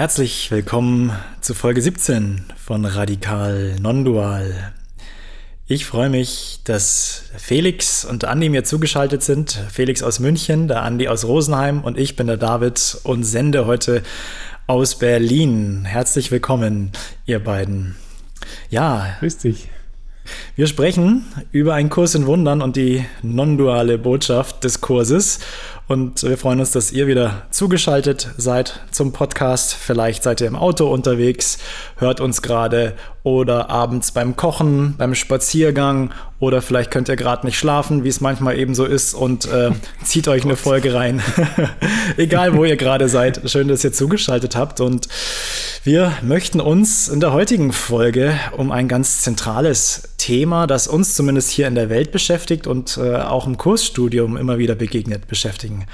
[0.00, 1.12] Herzlich willkommen
[1.42, 4.72] zu Folge 17 von Radikal Non-Dual.
[5.66, 9.62] Ich freue mich, dass Felix und Andi mir zugeschaltet sind.
[9.70, 14.02] Felix aus München, der Andi aus Rosenheim und ich bin der David und sende heute
[14.66, 15.84] aus Berlin.
[15.84, 16.92] Herzlich willkommen,
[17.26, 17.94] ihr beiden.
[18.70, 19.16] Ja.
[19.20, 19.68] Grüß dich.
[20.56, 25.40] Wir sprechen über einen Kurs in Wundern und die non-duale Botschaft des Kurses.
[25.90, 29.74] Und wir freuen uns, dass ihr wieder zugeschaltet seid zum Podcast.
[29.74, 31.58] Vielleicht seid ihr im Auto unterwegs,
[31.96, 37.58] hört uns gerade oder abends beim Kochen, beim Spaziergang oder vielleicht könnt ihr gerade nicht
[37.58, 39.72] schlafen, wie es manchmal eben so ist und äh,
[40.04, 41.20] zieht euch eine Folge rein.
[42.16, 43.50] Egal, wo ihr gerade seid.
[43.50, 45.08] Schön, dass ihr zugeschaltet habt und
[45.82, 51.50] wir möchten uns in der heutigen Folge um ein ganz zentrales Thema, das uns zumindest
[51.50, 55.86] hier in der Welt beschäftigt und äh, auch im Kursstudium immer wieder begegnet, beschäftigen.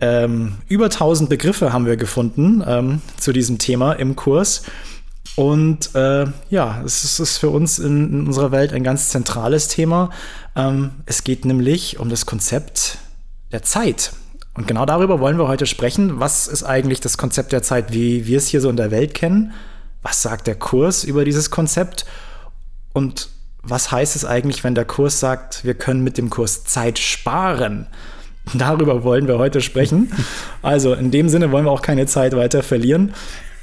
[0.00, 4.62] Ähm, über 1000 Begriffe haben wir gefunden ähm, zu diesem Thema im Kurs.
[5.34, 10.10] Und äh, ja, es ist für uns in, in, unserer Welt ein ganz zentrales Thema.
[10.54, 12.98] Ähm, es geht nämlich um das Konzept
[13.50, 14.12] der Zeit.
[14.54, 16.20] Und genau darüber wollen wir heute sprechen.
[16.20, 19.14] Was ist eigentlich das Konzept der Zeit, wie wir es hier so in der Welt
[19.14, 19.52] kennen?
[20.02, 22.06] Was sagt der Kurs über dieses Konzept?
[22.92, 23.28] Und
[23.68, 27.86] was heißt es eigentlich, wenn der Kurs sagt, wir können mit dem Kurs Zeit sparen?
[28.54, 30.10] Darüber wollen wir heute sprechen.
[30.62, 33.14] Also in dem Sinne wollen wir auch keine Zeit weiter verlieren.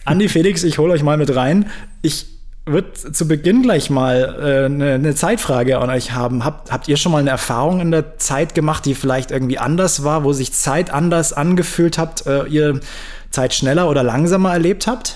[0.05, 1.69] Andi Felix, ich hole euch mal mit rein.
[2.01, 2.27] Ich
[2.67, 6.43] würde zu Beginn gleich mal äh, eine, eine Zeitfrage an euch haben.
[6.43, 10.03] Habt, habt ihr schon mal eine Erfahrung in der Zeit gemacht, die vielleicht irgendwie anders
[10.03, 12.79] war, wo sich Zeit anders angefühlt habt, äh, ihr
[13.29, 15.16] Zeit schneller oder langsamer erlebt habt?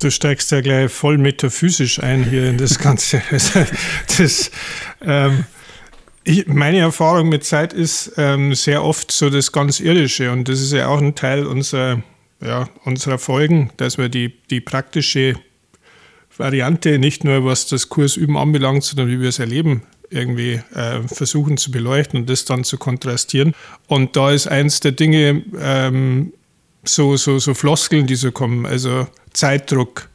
[0.00, 3.20] Du steigst ja gleich voll metaphysisch ein hier in das Ganze.
[4.18, 4.50] das,
[5.02, 5.44] ähm,
[6.24, 10.60] ich, meine Erfahrung mit Zeit ist ähm, sehr oft so das ganz Irdische und das
[10.60, 12.02] ist ja auch ein Teil unserer
[12.40, 15.34] ja, unserer Folgen, dass wir die, die praktische
[16.36, 21.56] Variante, nicht nur was das Kursüben anbelangt, sondern wie wir es erleben, irgendwie äh, versuchen
[21.56, 23.54] zu beleuchten und das dann zu kontrastieren.
[23.88, 26.32] Und da ist eins der Dinge, ähm,
[26.84, 30.08] so, so, so Floskeln, die so kommen, also Zeitdruck,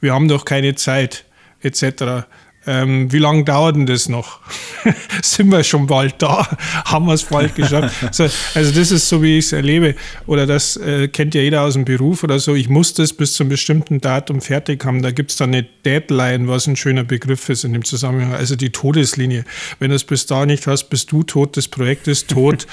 [0.00, 1.24] wir haben doch keine Zeit,
[1.62, 2.26] etc.
[2.68, 4.40] Ähm, wie lange dauert denn das noch?
[5.22, 6.46] Sind wir schon bald da?
[6.84, 7.96] Haben wir es bald geschafft?
[8.14, 8.24] so,
[8.54, 9.94] also das ist so, wie ich es erlebe.
[10.26, 12.54] Oder das äh, kennt ja jeder aus dem Beruf oder so.
[12.54, 15.00] Ich muss das bis zum bestimmten Datum fertig haben.
[15.00, 18.34] Da gibt es dann eine Deadline, was ein schöner Begriff ist in dem Zusammenhang.
[18.34, 19.46] Also die Todeslinie.
[19.78, 22.66] Wenn du es bis da nicht hast, bist du tot, das Projekt ist tot.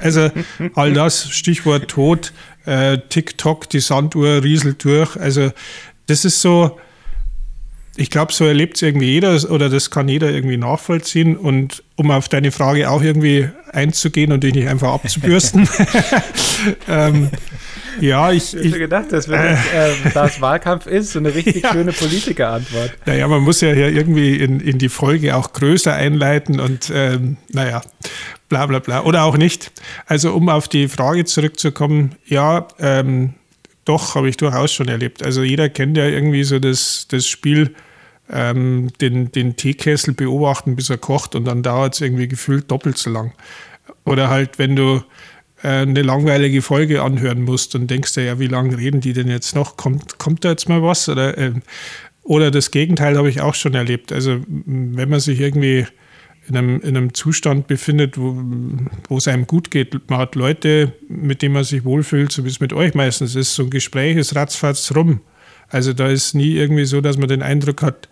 [0.00, 0.30] also
[0.74, 2.34] all das, Stichwort tot,
[2.66, 5.16] äh, TikTok, die Sanduhr rieselt durch.
[5.16, 5.50] Also
[6.08, 6.78] das ist so
[7.96, 11.36] ich glaube, so erlebt es irgendwie jeder oder das kann jeder irgendwie nachvollziehen.
[11.36, 15.68] Und um auf deine Frage auch irgendwie einzugehen und dich nicht einfach abzubürsten.
[16.88, 17.30] ähm,
[18.00, 18.54] ja, ich.
[18.54, 19.40] Ich hätte gedacht, dass wenn
[19.74, 21.72] äh, das Wahlkampf ist, so eine richtig ja.
[21.72, 22.92] schöne Politikerantwort.
[23.06, 27.36] Naja, man muss ja hier irgendwie in, in die Folge auch größer einleiten und ähm,
[27.52, 27.82] naja,
[28.48, 29.04] bla bla bla.
[29.04, 29.72] Oder auch nicht.
[30.06, 33.34] Also, um auf die Frage zurückzukommen, ja, ähm,
[33.84, 35.24] doch, habe ich durchaus schon erlebt.
[35.24, 37.74] Also jeder kennt ja irgendwie so das, das Spiel,
[38.30, 42.96] ähm, den, den Teekessel beobachten, bis er kocht und dann dauert es irgendwie gefühlt doppelt
[42.96, 43.32] so lang.
[44.04, 45.02] Oder halt, wenn du
[45.62, 49.28] äh, eine langweilige Folge anhören musst und denkst dir, ja, wie lange reden die denn
[49.28, 49.76] jetzt noch?
[49.76, 51.08] Kommt, kommt da jetzt mal was?
[51.08, 51.52] Oder, äh,
[52.22, 54.12] oder das Gegenteil habe ich auch schon erlebt.
[54.12, 55.86] Also wenn man sich irgendwie
[56.46, 60.10] in einem, in einem Zustand befindet, wo, es einem gut geht.
[60.10, 63.54] Man hat Leute, mit denen man sich wohlfühlt, so wie es mit euch meistens ist.
[63.54, 65.20] So ein Gespräch ist ratzfatz rum.
[65.68, 68.08] Also da ist nie irgendwie so, dass man den Eindruck hat,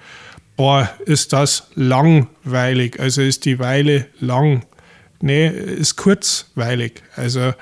[0.57, 4.65] boah, ist das langweilig, also ist die Weile lang.
[5.21, 7.03] Nee, ist kurzweilig.
[7.15, 7.53] Also,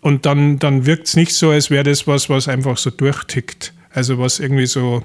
[0.00, 3.72] und dann, dann wirkt es nicht so, als wäre das was, was einfach so durchtickt.
[3.90, 5.02] Also was irgendwie so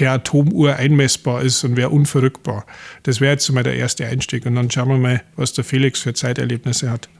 [0.00, 2.64] per Atomuhr einmessbar ist und wäre unverrückbar.
[3.02, 4.46] Das wäre jetzt mal der erste Einstieg.
[4.46, 7.10] Und dann schauen wir mal, was der Felix für Zeiterlebnisse hat.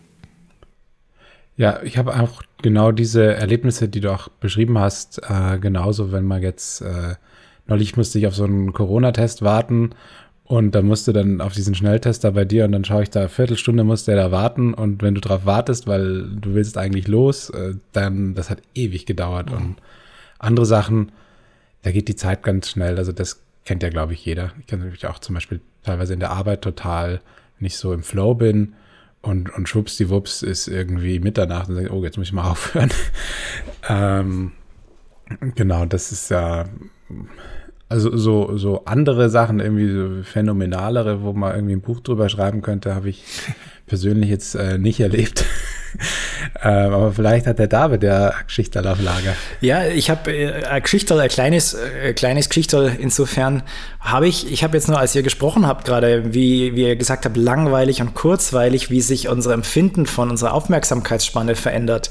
[1.58, 6.24] Ja, ich habe auch genau diese Erlebnisse, die du auch beschrieben hast, äh, genauso, wenn
[6.24, 7.16] man jetzt, äh,
[7.66, 9.90] neulich musste ich auf so einen Corona-Test warten
[10.44, 13.28] und da musst du dann auf diesen Schnelltester bei dir und dann schaue ich da,
[13.28, 17.50] Viertelstunde muss der da warten und wenn du drauf wartest, weil du willst eigentlich los,
[17.50, 19.56] äh, dann, das hat ewig gedauert mhm.
[19.56, 19.76] und
[20.38, 21.12] andere Sachen,
[21.82, 22.98] da geht die Zeit ganz schnell.
[22.98, 24.52] Also das kennt ja, glaube ich, jeder.
[24.60, 27.20] Ich kenne natürlich auch zum Beispiel teilweise in der Arbeit total,
[27.58, 28.74] wenn ich so im Flow bin
[29.22, 32.90] und, und schwuppsdiwupps ist irgendwie Mitternacht und sage, oh, jetzt muss ich mal aufhören.
[33.88, 34.52] ähm,
[35.54, 36.66] genau, das ist ja,
[37.88, 42.62] also so, so andere Sachen, irgendwie so phänomenalere, wo man irgendwie ein Buch drüber schreiben
[42.62, 43.24] könnte, habe ich
[43.86, 45.44] persönlich jetzt äh, nicht erlebt.
[46.62, 49.34] ähm, aber vielleicht hat der David ja Geschichterl auf Lager.
[49.60, 52.96] Ja, ich habe äh, ein Geschichterl, ein kleines, äh, kleines Geschichterl.
[52.98, 53.62] Insofern
[54.00, 57.24] habe ich, ich habe jetzt nur, als ihr gesprochen habt, gerade, wie, wie ihr gesagt
[57.24, 62.10] habt, langweilig und kurzweilig, wie sich unser Empfinden von unserer Aufmerksamkeitsspanne verändert.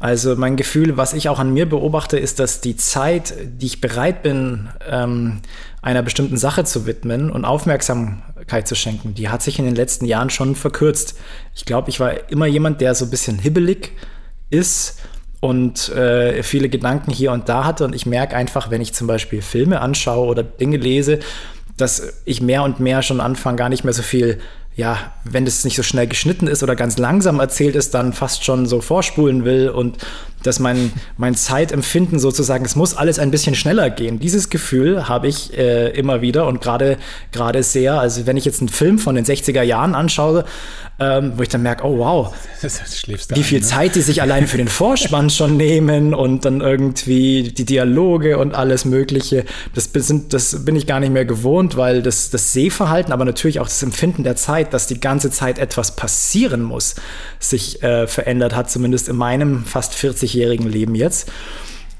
[0.00, 3.80] Also mein Gefühl, was ich auch an mir beobachte, ist, dass die Zeit, die ich
[3.80, 5.38] bereit bin, ähm,
[5.80, 8.31] einer bestimmten Sache zu widmen und Aufmerksamkeit
[8.64, 11.18] zu schenken, die hat sich in den letzten Jahren schon verkürzt.
[11.54, 13.92] Ich glaube, ich war immer jemand, der so ein bisschen hibbelig
[14.50, 15.00] ist
[15.40, 17.84] und äh, viele Gedanken hier und da hatte.
[17.84, 21.18] Und ich merke einfach, wenn ich zum Beispiel Filme anschaue oder Dinge lese,
[21.76, 24.38] dass ich mehr und mehr schon anfange, gar nicht mehr so viel
[24.74, 28.44] ja, wenn das nicht so schnell geschnitten ist oder ganz langsam erzählt ist, dann fast
[28.44, 29.98] schon so vorspulen will und
[30.42, 34.18] dass mein, mein Zeitempfinden sozusagen, es muss alles ein bisschen schneller gehen.
[34.18, 36.98] Dieses Gefühl habe ich äh, immer wieder und gerade
[37.30, 40.44] gerade sehr, also wenn ich jetzt einen Film von den 60er Jahren anschaue,
[41.02, 43.66] ähm, wo ich dann merke, oh wow, wie viel ein, ne?
[43.66, 48.54] Zeit die sich allein für den Vorspann schon nehmen und dann irgendwie die Dialoge und
[48.54, 49.44] alles Mögliche.
[49.74, 53.60] Das, sind, das bin ich gar nicht mehr gewohnt, weil das, das Sehverhalten, aber natürlich
[53.60, 56.94] auch das Empfinden der Zeit, dass die ganze Zeit etwas passieren muss,
[57.38, 59.94] sich äh, verändert hat, zumindest in meinem fast
[60.32, 61.30] 40-jährigen Leben jetzt.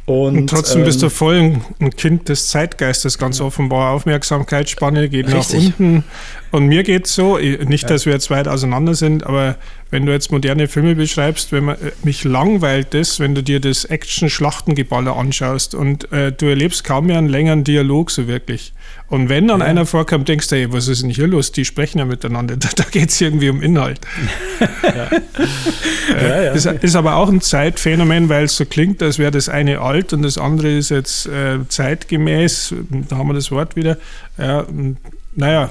[0.05, 3.93] Und, und trotzdem ähm, bist du voll ein Kind des Zeitgeistes, ganz offenbar.
[3.93, 5.55] Aufmerksamkeitsspanne geht richtig.
[5.55, 6.05] nach unten.
[6.51, 9.57] Und mir geht es so, nicht, dass wir jetzt weit auseinander sind, aber
[9.93, 13.61] wenn du jetzt moderne Filme beschreibst, wenn man, äh, mich langweilt das, wenn du dir
[13.61, 18.73] das Action-Schlachtengeballer anschaust und äh, du erlebst kaum mehr einen längeren Dialog so wirklich.
[19.09, 19.67] Und wenn dann ja.
[19.67, 21.53] einer vorkommt, denkst du, ey, was ist denn hier los?
[21.53, 22.57] Die sprechen ja miteinander.
[22.63, 24.01] Da, da geht es irgendwie um Inhalt.
[24.83, 25.11] ja.
[26.17, 29.49] äh, ja, ist, ist, aber auch ein Zeitphänomen, weil es so klingt, als wäre das
[29.49, 32.75] eine alt und das andere ist jetzt äh, zeitgemäß.
[33.09, 33.99] Da haben wir das Wort wieder.
[34.39, 34.65] Ja,
[35.35, 35.71] naja,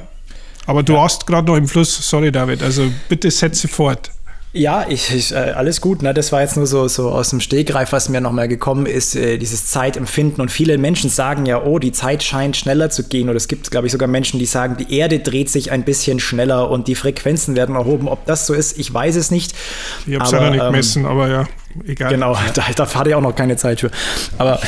[0.71, 4.09] aber du hast gerade noch im Fluss, sorry David, also bitte setze fort.
[4.53, 6.01] Ja, ich, ich, äh, alles gut.
[6.01, 6.13] Ne?
[6.13, 9.37] Das war jetzt nur so, so aus dem Stegreif, was mir nochmal gekommen ist, äh,
[9.37, 10.41] dieses Zeitempfinden.
[10.41, 13.29] Und viele Menschen sagen ja, oh, die Zeit scheint schneller zu gehen.
[13.29, 16.19] Oder es gibt, glaube ich, sogar Menschen, die sagen, die Erde dreht sich ein bisschen
[16.19, 18.09] schneller und die Frequenzen werden erhoben.
[18.09, 19.53] Ob das so ist, ich weiß es nicht.
[20.05, 21.47] Ich habe es ja nicht gemessen, ähm, aber ja
[21.87, 22.11] egal.
[22.11, 23.91] Genau, da, da hatte ich auch noch keine Zeit für.
[24.37, 24.59] Aber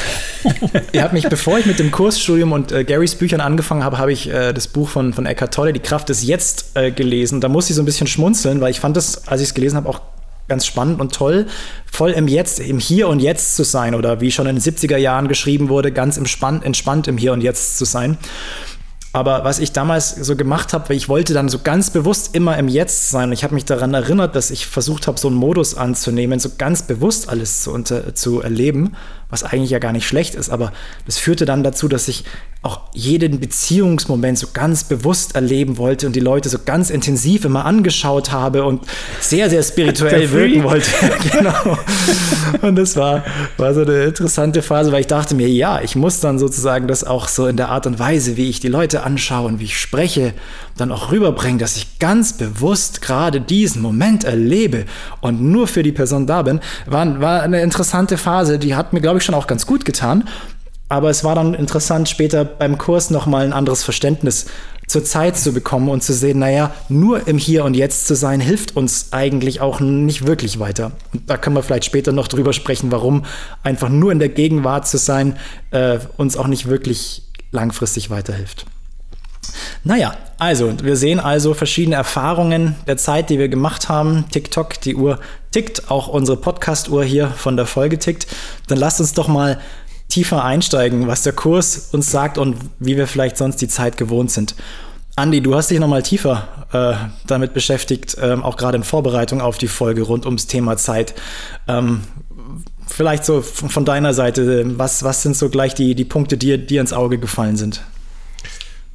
[0.91, 4.11] ihr habt mich, bevor ich mit dem Kursstudium und äh, Garys Büchern angefangen habe, habe
[4.11, 7.41] ich äh, das Buch von, von Eckhart Tolle, Die Kraft des Jetzt, äh, gelesen.
[7.41, 9.77] Da musste ich so ein bisschen schmunzeln, weil ich fand das, als ich es gelesen
[9.77, 10.01] habe, auch
[10.47, 11.47] ganz spannend und toll,
[11.89, 14.97] voll im Jetzt, im Hier und Jetzt zu sein oder wie schon in den 70er
[14.97, 18.17] Jahren geschrieben wurde, ganz entspannt, entspannt im Hier und Jetzt zu sein.
[19.15, 22.67] Aber was ich damals so gemacht habe, ich wollte dann so ganz bewusst immer im
[22.67, 23.31] Jetzt sein.
[23.31, 26.81] Ich habe mich daran erinnert, dass ich versucht habe, so einen Modus anzunehmen, so ganz
[26.81, 28.95] bewusst alles zu, unter, zu erleben
[29.33, 30.71] was eigentlich ja gar nicht schlecht ist, aber
[31.07, 32.23] das führte dann dazu, dass ich
[32.61, 37.65] auch jeden Beziehungsmoment so ganz bewusst erleben wollte und die Leute so ganz intensiv immer
[37.65, 38.83] angeschaut habe und
[39.19, 40.89] sehr, sehr spirituell wirken wollte.
[41.31, 41.77] genau.
[42.61, 43.25] Und das war,
[43.57, 47.03] war so eine interessante Phase, weil ich dachte mir, ja, ich muss dann sozusagen das
[47.03, 49.77] auch so in der Art und Weise, wie ich die Leute anschaue und wie ich
[49.77, 50.33] spreche,
[50.77, 54.85] dann auch rüberbringen, dass ich ganz bewusst gerade diesen Moment erlebe
[55.21, 59.01] und nur für die Person da bin, war, war eine interessante Phase, die hat mir,
[59.01, 60.27] glaube ich, schon auch ganz gut getan.
[60.89, 64.45] Aber es war dann interessant, später beim Kurs nochmal ein anderes Verständnis
[64.87, 68.39] zur Zeit zu bekommen und zu sehen, naja, nur im Hier und Jetzt zu sein,
[68.39, 70.91] hilft uns eigentlich auch nicht wirklich weiter.
[71.13, 73.23] Und da können wir vielleicht später noch drüber sprechen, warum
[73.63, 75.37] einfach nur in der Gegenwart zu sein
[75.71, 78.65] äh, uns auch nicht wirklich langfristig weiterhilft.
[79.83, 84.25] Naja, also, wir sehen also verschiedene Erfahrungen der Zeit, die wir gemacht haben.
[84.31, 85.19] TikTok, die Uhr
[85.51, 88.27] tickt, auch unsere Podcast-Uhr hier von der Folge tickt.
[88.67, 89.59] Dann lasst uns doch mal
[90.09, 94.31] tiefer einsteigen, was der Kurs uns sagt und wie wir vielleicht sonst die Zeit gewohnt
[94.31, 94.55] sind.
[95.15, 96.93] Andi, du hast dich nochmal tiefer äh,
[97.27, 101.13] damit beschäftigt, ähm, auch gerade in Vorbereitung auf die Folge rund ums Thema Zeit.
[101.67, 102.01] Ähm,
[102.87, 106.81] vielleicht so von deiner Seite, was, was sind so gleich die, die Punkte, die dir
[106.81, 107.81] ins Auge gefallen sind?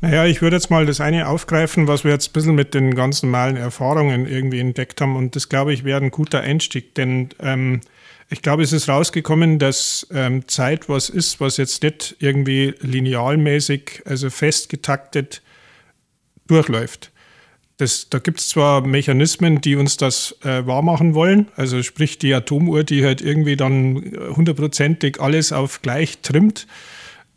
[0.01, 2.95] Naja, ich würde jetzt mal das eine aufgreifen, was wir jetzt ein bisschen mit den
[2.95, 5.17] ganzen normalen Erfahrungen irgendwie entdeckt haben.
[5.17, 7.81] Und das, glaube ich, wäre ein guter Einstieg, denn ähm,
[8.31, 14.03] ich glaube, es ist rausgekommen, dass ähm, Zeit was ist, was jetzt nicht irgendwie linealmäßig,
[14.05, 15.43] also festgetaktet
[16.47, 17.11] durchläuft.
[17.79, 22.35] Das, da gibt es zwar Mechanismen, die uns das äh, wahrmachen wollen, also sprich die
[22.35, 26.67] Atomuhr, die halt irgendwie dann hundertprozentig alles auf gleich trimmt.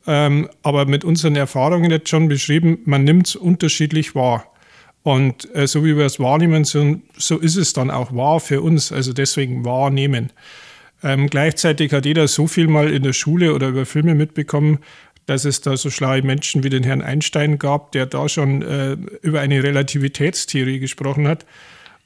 [0.08, 4.46] Ähm, aber mit unseren Erfahrungen jetzt schon beschrieben, man nimmt es unterschiedlich wahr.
[5.03, 8.62] Und äh, so wie wir es wahrnehmen, so, so, ist es dann auch wahr für
[8.62, 8.91] uns.
[8.91, 10.31] Also deswegen wahrnehmen.
[11.03, 14.79] Ähm, gleichzeitig hat jeder so viel mal in der Schule oder über Filme mitbekommen,
[15.25, 18.98] dass es da so schlaue Menschen wie den Herrn Einstein gab, der da schon äh,
[19.22, 21.46] über eine Relativitätstheorie gesprochen hat.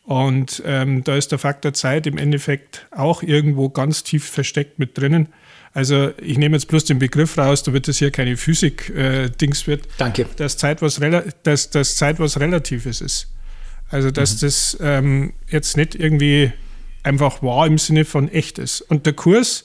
[0.03, 4.97] Und ähm, da ist der Faktor Zeit im Endeffekt auch irgendwo ganz tief versteckt mit
[4.97, 5.29] drinnen.
[5.75, 9.87] Also ich nehme jetzt bloß den Begriff raus, damit das hier keine Physik-Dings äh, wird.
[9.99, 10.25] Danke.
[10.37, 10.99] Dass Zeit, was
[11.43, 13.27] dass, dass Zeit was Relatives ist.
[13.89, 14.39] Also dass mhm.
[14.39, 16.51] das ähm, jetzt nicht irgendwie
[17.03, 18.81] einfach wahr im Sinne von echt ist.
[18.81, 19.63] Und der Kurs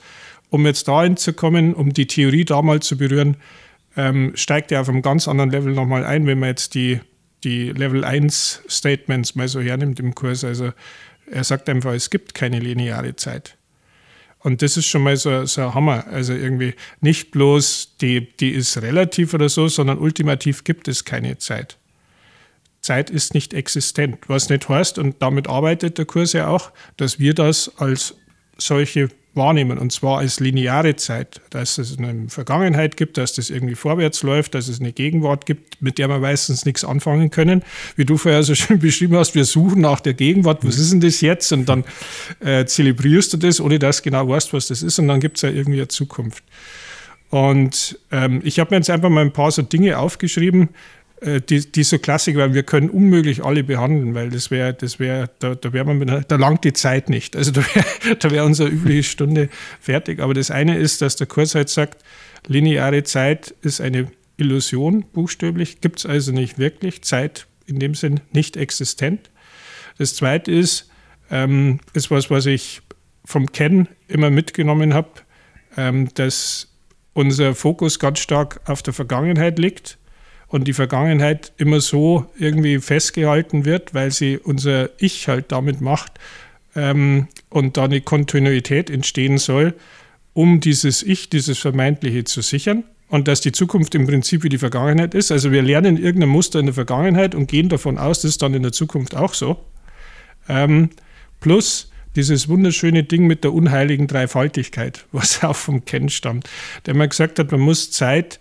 [0.50, 3.36] um jetzt dahin zu kommen, um die Theorie da mal zu berühren,
[3.96, 7.00] ähm, steigt er auf einem ganz anderen Level nochmal ein, wenn man jetzt die,
[7.44, 10.44] die Level 1 Statements mal so hernimmt im Kurs.
[10.44, 10.72] Also
[11.30, 13.56] er sagt einfach, es gibt keine lineare Zeit.
[14.40, 16.06] Und das ist schon mal so, so ein Hammer.
[16.08, 21.38] Also irgendwie nicht bloß, die, die ist relativ oder so, sondern ultimativ gibt es keine
[21.38, 21.76] Zeit.
[22.80, 27.18] Zeit ist nicht existent, was nicht heißt, und damit arbeitet der Kurs ja auch, dass
[27.18, 28.14] wir das als
[28.56, 33.76] solche wahrnehmen, und zwar als lineare Zeit, dass es eine Vergangenheit gibt, dass das irgendwie
[33.76, 37.62] vorwärts läuft, dass es eine Gegenwart gibt, mit der wir meistens nichts anfangen können.
[37.96, 41.00] Wie du vorher so schön beschrieben hast, wir suchen nach der Gegenwart, was ist denn
[41.00, 41.52] das jetzt?
[41.52, 41.84] Und dann
[42.40, 45.36] äh, zelebrierst du das, ohne dass du genau weißt, was das ist, und dann gibt
[45.36, 46.42] es ja irgendwie eine Zukunft.
[47.30, 50.70] Und ähm, ich habe mir jetzt einfach mal ein paar so Dinge aufgeschrieben,
[51.20, 54.98] äh, die, die so Klassik weil wir können unmöglich alle behandeln, weil das wäre, das
[54.98, 57.36] wäre, da, da wäre man mit da langt die Zeit nicht.
[57.36, 59.48] Also da wäre da wär unsere übliche Stunde
[59.80, 60.20] fertig.
[60.20, 62.02] Aber das eine ist, dass der Kurs halt sagt,
[62.46, 68.20] lineare Zeit ist eine Illusion, buchstäblich, gibt es also nicht wirklich, Zeit in dem Sinn
[68.32, 69.30] nicht existent.
[69.98, 70.90] Das zweite ist,
[71.30, 72.80] ähm, ist was, was ich
[73.26, 75.10] vom Ken immer mitgenommen habe,
[75.76, 76.68] ähm, dass
[77.12, 79.98] unser Fokus ganz stark auf der Vergangenheit liegt
[80.50, 86.12] und die Vergangenheit immer so irgendwie festgehalten wird, weil sie unser Ich halt damit macht
[86.74, 89.74] ähm, und da eine Kontinuität entstehen soll,
[90.34, 94.58] um dieses Ich, dieses Vermeintliche zu sichern und dass die Zukunft im Prinzip wie die
[94.58, 95.30] Vergangenheit ist.
[95.30, 98.52] Also wir lernen irgendein Muster in der Vergangenheit und gehen davon aus, das ist dann
[98.52, 99.56] in der Zukunft auch so.
[100.48, 100.90] Ähm,
[101.38, 106.50] plus dieses wunderschöne Ding mit der unheiligen Dreifaltigkeit, was auch vom Ken stammt,
[106.86, 108.40] der mal gesagt hat, man muss Zeit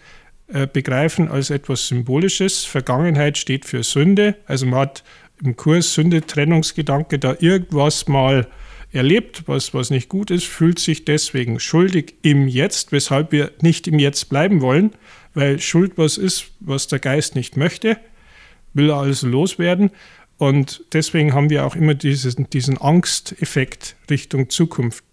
[0.73, 2.65] begreifen als etwas Symbolisches.
[2.65, 4.35] Vergangenheit steht für Sünde.
[4.45, 5.03] Also man hat
[5.43, 8.47] im Kurs Sünde-Trennungsgedanke da irgendwas mal
[8.91, 13.87] erlebt, was, was nicht gut ist, fühlt sich deswegen schuldig im Jetzt, weshalb wir nicht
[13.87, 14.91] im Jetzt bleiben wollen,
[15.33, 17.97] weil Schuld was ist, was der Geist nicht möchte,
[18.73, 19.91] will also loswerden.
[20.37, 25.03] Und deswegen haben wir auch immer diesen, diesen Angsteffekt Richtung Zukunft.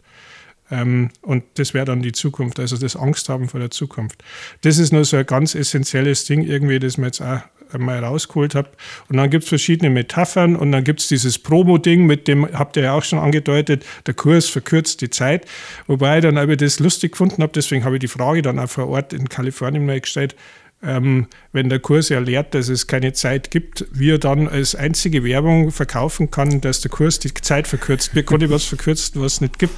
[0.70, 4.22] Ähm, und das wäre dann die Zukunft, also das Angst haben vor der Zukunft.
[4.62, 7.40] Das ist nur so ein ganz essentielles Ding, irgendwie, das man jetzt auch
[7.78, 8.70] mal rausgeholt habe.
[9.08, 12.76] Und dann gibt es verschiedene Metaphern und dann gibt es dieses Promo-Ding, mit dem habt
[12.76, 15.46] ihr ja auch schon angedeutet, der Kurs verkürzt die Zeit.
[15.86, 18.68] Wobei ich dann aber das lustig gefunden habe, deswegen habe ich die Frage dann auch
[18.68, 20.36] vor Ort in Kalifornien mal gestellt,
[20.82, 24.74] ähm, wenn der Kurs ja lehrt, dass es keine Zeit gibt, wie er dann als
[24.74, 28.14] einzige Werbung verkaufen kann, dass der Kurs die Zeit verkürzt.
[28.14, 29.74] Mir konnte was verkürzt, was es nicht gibt.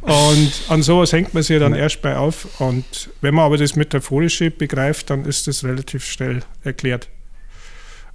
[0.00, 2.60] Und an sowas hängt man sich dann erst bei auf.
[2.60, 7.08] Und wenn man aber das Metaphorische begreift, dann ist das relativ schnell erklärt.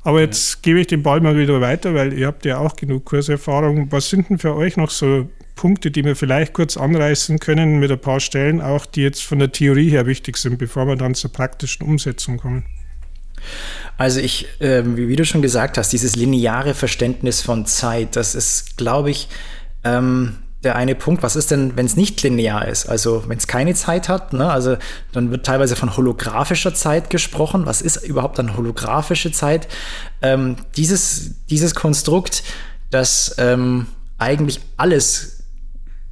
[0.04, 3.06] Aber jetzt gebe ich den Ball mal wieder weiter, weil ihr habt ja auch genug
[3.06, 3.92] Kurserfahrung.
[3.92, 7.92] Was sind denn für euch noch so Punkte, die wir vielleicht kurz anreißen können mit
[7.92, 11.16] ein paar Stellen, auch die jetzt von der Theorie her wichtig sind, bevor wir dann
[11.16, 12.66] zur praktischen Umsetzung kommen?
[13.98, 18.78] Also ich, äh, wie du schon gesagt hast, dieses lineare Verständnis von Zeit, das ist,
[18.78, 19.28] glaube ich,
[19.84, 21.24] ähm, der eine Punkt.
[21.24, 22.88] Was ist denn, wenn es nicht linear ist?
[22.88, 24.50] Also wenn es keine Zeit hat, ne?
[24.50, 24.78] also
[25.12, 27.66] dann wird teilweise von holographischer Zeit gesprochen.
[27.66, 29.68] Was ist überhaupt dann holographische Zeit?
[30.22, 32.44] Ähm, dieses, dieses Konstrukt,
[32.90, 35.33] das ähm, eigentlich alles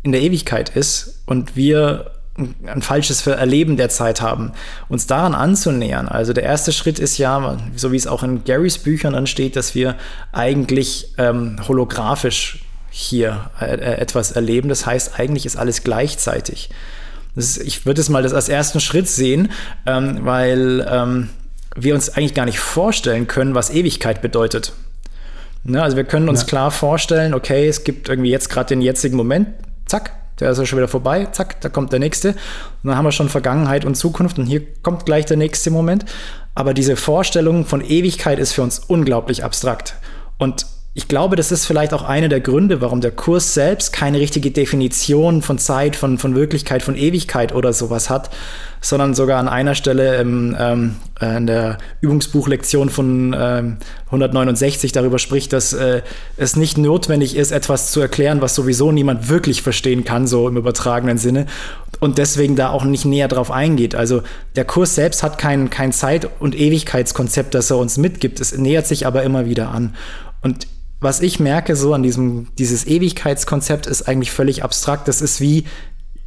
[0.03, 4.53] in der Ewigkeit ist und wir ein, falsches Erleben der Zeit haben,
[4.89, 6.07] uns daran anzunähern.
[6.07, 9.75] Also der erste Schritt ist ja, so wie es auch in Garys Büchern ansteht, dass
[9.75, 9.95] wir
[10.31, 14.69] eigentlich ähm, holographisch hier äh, äh etwas erleben.
[14.69, 16.69] Das heißt, eigentlich ist alles gleichzeitig.
[17.35, 19.51] Ist, ich würde es mal das als ersten Schritt sehen,
[19.85, 21.29] ähm, weil ähm,
[21.75, 24.73] wir uns eigentlich gar nicht vorstellen können, was Ewigkeit bedeutet.
[25.63, 26.47] Ne, also wir können uns ja.
[26.47, 29.49] klar vorstellen, okay, es gibt irgendwie jetzt gerade den jetzigen Moment,
[29.91, 32.29] zack, der ist ja schon wieder vorbei, zack, da kommt der nächste.
[32.29, 32.37] Und
[32.89, 36.05] dann haben wir schon Vergangenheit und Zukunft und hier kommt gleich der nächste Moment.
[36.55, 39.95] Aber diese Vorstellung von Ewigkeit ist für uns unglaublich abstrakt.
[40.37, 44.19] Und ich glaube, das ist vielleicht auch einer der Gründe, warum der Kurs selbst keine
[44.19, 48.29] richtige Definition von Zeit, von, von Wirklichkeit, von Ewigkeit oder sowas hat,
[48.81, 55.17] sondern sogar an einer Stelle im, ähm, äh, in der Übungsbuchlektion von ähm, 169 darüber
[55.17, 56.01] spricht, dass äh,
[56.35, 60.57] es nicht notwendig ist, etwas zu erklären, was sowieso niemand wirklich verstehen kann, so im
[60.57, 61.45] übertragenen Sinne,
[62.01, 63.95] und deswegen da auch nicht näher drauf eingeht.
[63.95, 64.23] Also
[64.57, 68.41] der Kurs selbst hat kein, kein Zeit- und Ewigkeitskonzept, das er uns mitgibt.
[68.41, 69.95] Es nähert sich aber immer wieder an.
[70.41, 70.67] Und
[71.01, 75.07] was ich merke so an diesem, dieses Ewigkeitskonzept ist eigentlich völlig abstrakt.
[75.07, 75.65] Das ist wie,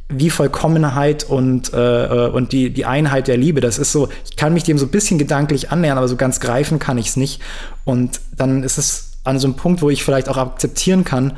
[0.09, 3.61] wie Vollkommenheit und, äh, und die, die Einheit der Liebe.
[3.61, 6.41] Das ist so, ich kann mich dem so ein bisschen gedanklich annähern, aber so ganz
[6.41, 7.41] greifen kann ich es nicht.
[7.85, 11.37] Und dann ist es an so einem Punkt, wo ich vielleicht auch akzeptieren kann,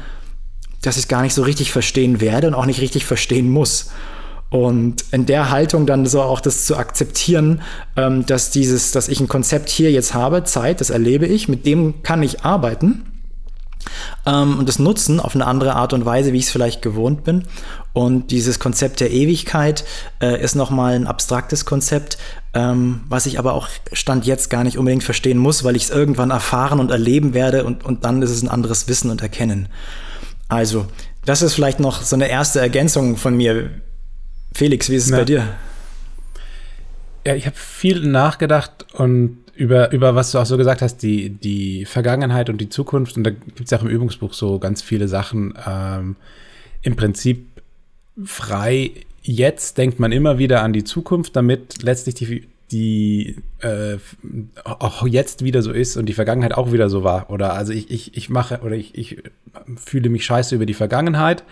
[0.82, 3.91] dass ich es gar nicht so richtig verstehen werde und auch nicht richtig verstehen muss.
[4.50, 7.62] Und in der Haltung dann so auch das zu akzeptieren,
[7.96, 11.67] ähm, dass dieses, dass ich ein Konzept hier jetzt habe, Zeit, das erlebe ich, mit
[11.67, 13.03] dem kann ich arbeiten
[14.25, 17.24] ähm, und das nutzen auf eine andere Art und Weise, wie ich es vielleicht gewohnt
[17.24, 17.44] bin.
[17.94, 19.84] Und dieses Konzept der Ewigkeit
[20.22, 22.17] äh, ist nochmal ein abstraktes Konzept,
[22.53, 25.89] ähm, was ich aber auch Stand jetzt gar nicht unbedingt verstehen muss, weil ich es
[25.89, 29.67] irgendwann erfahren und erleben werde und, und dann ist es ein anderes Wissen und Erkennen.
[30.48, 30.86] Also,
[31.25, 33.70] das ist vielleicht noch so eine erste Ergänzung von mir.
[34.53, 35.17] Felix, wie ist es ja.
[35.17, 35.48] bei dir?
[37.25, 41.29] Ja, ich habe viel nachgedacht und über, über was du auch so gesagt hast, die,
[41.29, 43.17] die Vergangenheit und die Zukunft.
[43.17, 45.53] Und da gibt es ja auch im Übungsbuch so ganz viele Sachen.
[45.67, 46.15] Ähm,
[46.83, 47.48] Im Prinzip
[48.24, 48.91] frei
[49.24, 53.98] jetzt denkt man immer wieder an die Zukunft, damit letztlich die, die äh,
[54.63, 57.29] auch jetzt wieder so ist und die Vergangenheit auch wieder so war.
[57.29, 59.17] Oder also ich, ich, ich mache oder ich, ich
[59.75, 61.43] fühle mich scheiße über die Vergangenheit,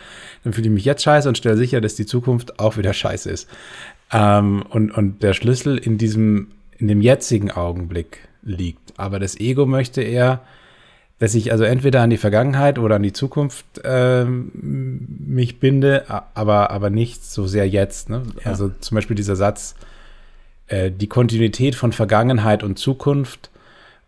[0.43, 3.29] dann fühle ich mich jetzt scheiße und stelle sicher, dass die Zukunft auch wieder scheiße
[3.29, 3.49] ist.
[4.11, 8.93] Ähm, und, und der Schlüssel in diesem in dem jetzigen Augenblick liegt.
[8.97, 10.41] Aber das Ego möchte eher,
[11.19, 16.71] dass ich also entweder an die Vergangenheit oder an die Zukunft äh, mich binde, aber,
[16.71, 18.09] aber nicht so sehr jetzt.
[18.09, 18.23] Ne?
[18.43, 18.51] Ja.
[18.51, 19.75] Also zum Beispiel dieser Satz,
[20.67, 23.49] äh, die Kontinuität von Vergangenheit und Zukunft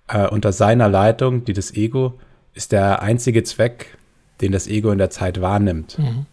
[0.08, 2.20] äh, unter seiner Leitung, die das Ego,
[2.54, 3.98] ist der einzige Zweck,
[4.42, 5.98] den das Ego in der Zeit wahrnimmt.
[6.00, 6.26] Mhm.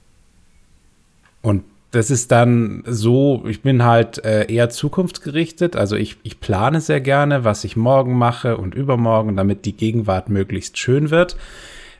[1.43, 5.77] Und das ist dann so, ich bin halt äh, eher zukunftsgerichtet.
[5.77, 10.29] Also ich, ich plane sehr gerne, was ich morgen mache und übermorgen, damit die Gegenwart
[10.29, 11.37] möglichst schön wird.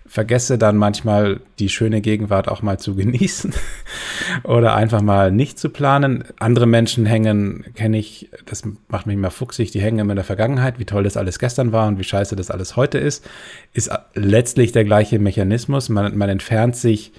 [0.07, 3.55] Vergesse dann manchmal die schöne Gegenwart auch mal zu genießen
[4.43, 6.25] oder einfach mal nicht zu planen.
[6.41, 10.25] Andere Menschen hängen, kenne ich, das macht mich immer fuchsig, die hängen immer in der
[10.25, 13.25] Vergangenheit, wie toll das alles gestern war und wie scheiße das alles heute ist.
[13.73, 15.89] Ist letztlich der gleiche Mechanismus.
[15.89, 17.13] Man, man entfernt sich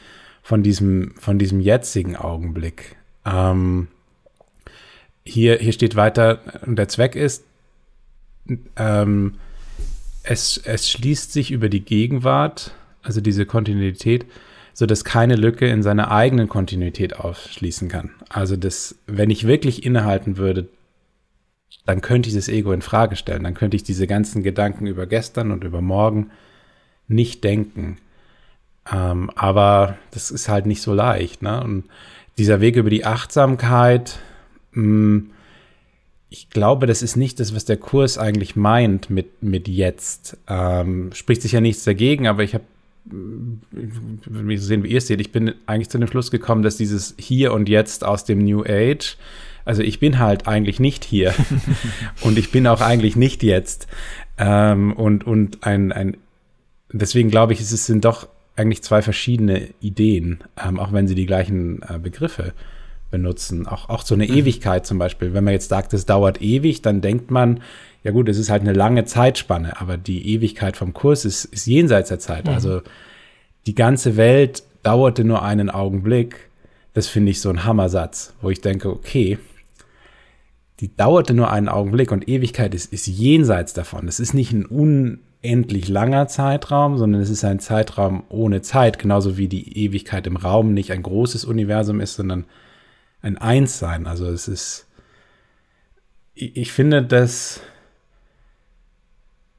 [0.45, 2.97] von diesem, von diesem jetzigen Augenblick.
[3.25, 3.87] Ähm,
[5.23, 7.45] hier, hier steht weiter, und der Zweck ist,
[8.75, 9.39] ähm,
[10.21, 14.27] es, es schließt sich über die Gegenwart, also diese Kontinuität,
[14.71, 18.11] so dass keine Lücke in seiner eigenen Kontinuität aufschließen kann.
[18.29, 20.67] Also das, wenn ich wirklich innehalten würde,
[21.87, 23.43] dann könnte ich das Ego in Frage stellen.
[23.43, 26.29] Dann könnte ich diese ganzen Gedanken über gestern und über morgen
[27.07, 27.97] nicht denken.
[28.91, 31.41] Ähm, aber das ist halt nicht so leicht.
[31.41, 31.63] Ne?
[31.63, 31.85] Und
[32.37, 34.19] dieser Weg über die Achtsamkeit,
[34.73, 35.29] mh, hm,
[36.29, 40.37] ich glaube, das ist nicht das, was der Kurs eigentlich meint mit, mit jetzt.
[40.49, 42.65] Ähm, spricht sich ja nichts dagegen, aber ich habe,
[43.05, 46.75] wenn wir sehen, wie ihr es seht, ich bin eigentlich zu dem Schluss gekommen, dass
[46.75, 49.17] dieses Hier und Jetzt aus dem New Age,
[49.63, 51.33] also ich bin halt eigentlich nicht hier
[52.21, 53.87] und ich bin auch eigentlich nicht jetzt.
[54.37, 56.17] Ähm, und, und ein, ein,
[56.91, 61.25] deswegen glaube ich, es sind doch eigentlich zwei verschiedene Ideen, ähm, auch wenn sie die
[61.25, 62.53] gleichen äh, Begriffe
[63.11, 63.67] benutzen.
[63.67, 64.33] Auch, auch so eine mhm.
[64.33, 65.33] Ewigkeit zum Beispiel.
[65.33, 67.61] Wenn man jetzt sagt, es dauert ewig, dann denkt man,
[68.03, 71.65] ja gut, es ist halt eine lange Zeitspanne, aber die Ewigkeit vom Kurs ist, ist
[71.65, 72.45] jenseits der Zeit.
[72.45, 72.53] Mhm.
[72.53, 72.81] Also
[73.65, 76.49] die ganze Welt dauerte nur einen Augenblick.
[76.93, 79.37] Das finde ich so ein Hammersatz, wo ich denke, okay,
[80.79, 84.07] die dauerte nur einen Augenblick und Ewigkeit ist, ist jenseits davon.
[84.07, 88.99] Es ist nicht ein un, unendlich langer Zeitraum, sondern es ist ein Zeitraum ohne Zeit,
[88.99, 92.45] genauso wie die Ewigkeit im Raum nicht ein großes Universum ist, sondern
[93.21, 94.07] ein Einssein.
[94.07, 94.87] Also es ist,
[96.33, 97.61] ich, ich finde, dass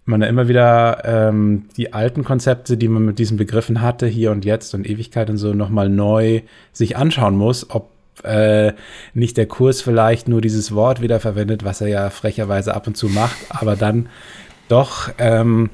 [0.04, 4.32] man da immer wieder ähm, die alten Konzepte, die man mit diesen Begriffen hatte, hier
[4.32, 7.90] und jetzt und Ewigkeit und so, nochmal neu sich anschauen muss, ob
[8.22, 8.72] äh,
[9.14, 13.08] nicht der Kurs vielleicht nur dieses Wort wiederverwendet, was er ja frecherweise ab und zu
[13.08, 14.08] macht, aber dann
[14.68, 15.70] doch ähm,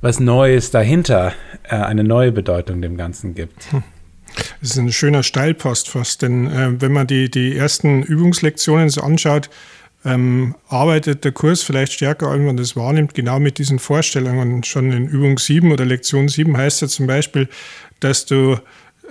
[0.00, 1.32] was Neues dahinter,
[1.64, 3.72] äh, eine neue Bedeutung dem Ganzen gibt.
[3.72, 3.82] Hm.
[4.60, 9.00] Das ist ein schöner Steilpost fast, denn äh, wenn man die, die ersten Übungslektionen so
[9.00, 9.48] anschaut,
[10.04, 14.62] ähm, arbeitet der Kurs vielleicht stärker, als man das wahrnimmt, genau mit diesen Vorstellungen.
[14.64, 17.48] Schon in Übung 7 oder Lektion 7 heißt ja zum Beispiel,
[18.00, 18.58] dass du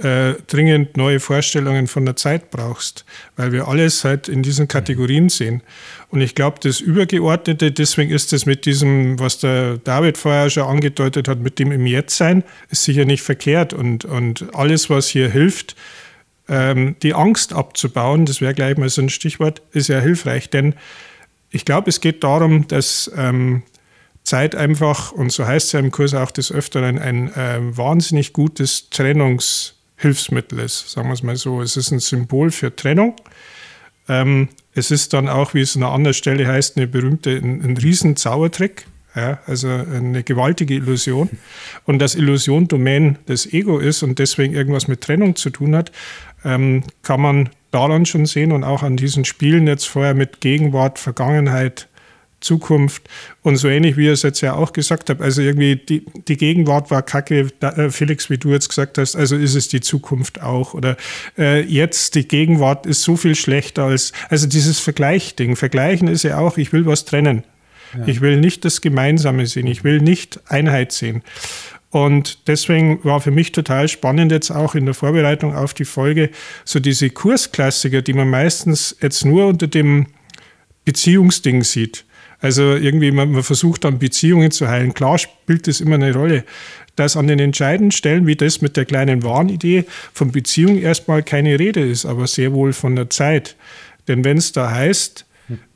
[0.02, 5.30] äh, dringend neue Vorstellungen von der Zeit brauchst, weil wir alles halt in diesen Kategorien
[5.30, 5.62] sehen.
[6.10, 10.64] Und ich glaube, das Übergeordnete, deswegen ist das mit diesem, was der David vorher schon
[10.64, 13.74] angedeutet hat, mit dem im Jetzt sein, ist sicher nicht verkehrt.
[13.74, 15.76] Und, und alles, was hier hilft,
[16.50, 20.50] ähm, die Angst abzubauen, das wäre gleich mal so ein Stichwort, ist ja hilfreich.
[20.50, 20.74] Denn
[21.52, 23.62] ich glaube, es geht darum, dass ähm,
[24.24, 28.34] Zeit einfach, und so heißt es ja im Kurs auch des Öfteren, ein äh, wahnsinnig
[28.34, 29.74] gutes Trennungs-
[30.04, 31.62] Hilfsmittel ist, sagen wir es mal so.
[31.62, 33.16] Es ist ein Symbol für Trennung.
[34.08, 37.62] Ähm, es ist dann auch, wie es an einer anderen Stelle heißt, eine berühmte, ein,
[37.64, 38.86] ein Riesenzaubertrick.
[39.16, 41.30] Ja, also eine gewaltige Illusion.
[41.86, 45.92] Und dass Illusion Domain des Ego ist und deswegen irgendwas mit Trennung zu tun hat,
[46.44, 51.00] ähm, kann man daran schon sehen und auch an diesen Spielen jetzt vorher mit Gegenwart,
[51.00, 51.88] Vergangenheit,
[52.44, 53.10] Zukunft
[53.42, 55.22] und so ähnlich, wie ihr es jetzt ja auch gesagt habt.
[55.22, 59.36] Also irgendwie die, die Gegenwart war kacke, äh, Felix, wie du jetzt gesagt hast, also
[59.36, 60.74] ist es die Zukunft auch.
[60.74, 60.98] Oder
[61.38, 65.56] äh, jetzt die Gegenwart ist so viel schlechter als, also dieses Vergleichding.
[65.56, 67.44] Vergleichen ist ja auch, ich will was trennen.
[67.98, 68.08] Ja.
[68.08, 71.24] Ich will nicht das Gemeinsame sehen, ich will nicht Einheit sehen.
[71.94, 76.32] Und deswegen war für mich total spannend jetzt auch in der Vorbereitung auf die Folge
[76.66, 80.08] so diese Kursklassiker, die man meistens jetzt nur unter dem
[80.86, 82.06] Beziehungsding sieht.
[82.44, 84.94] Also irgendwie, man, man versucht dann Beziehungen zu heilen.
[84.94, 86.44] Klar spielt das immer eine Rolle
[86.96, 91.60] dass an den entscheidenden Stellen, wie das mit der kleinen Warnidee, von Beziehung erstmal keine
[91.60, 93.56] Rede ist, aber sehr wohl von der Zeit.
[94.08, 95.26] Denn wenn es da heißt,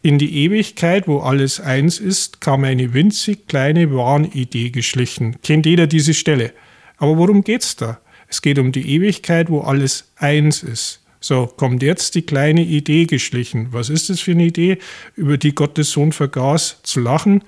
[0.01, 5.38] in die Ewigkeit, wo alles eins ist, kam eine winzig kleine Warnidee geschlichen.
[5.43, 6.53] Kennt jeder diese Stelle.
[6.97, 7.99] Aber worum geht's da?
[8.27, 11.01] Es geht um die Ewigkeit, wo alles eins ist.
[11.19, 13.67] So, kommt jetzt die kleine Idee geschlichen.
[13.71, 14.77] Was ist das für eine Idee?
[15.15, 17.43] Über die Gottes Sohn vergaß zu lachen.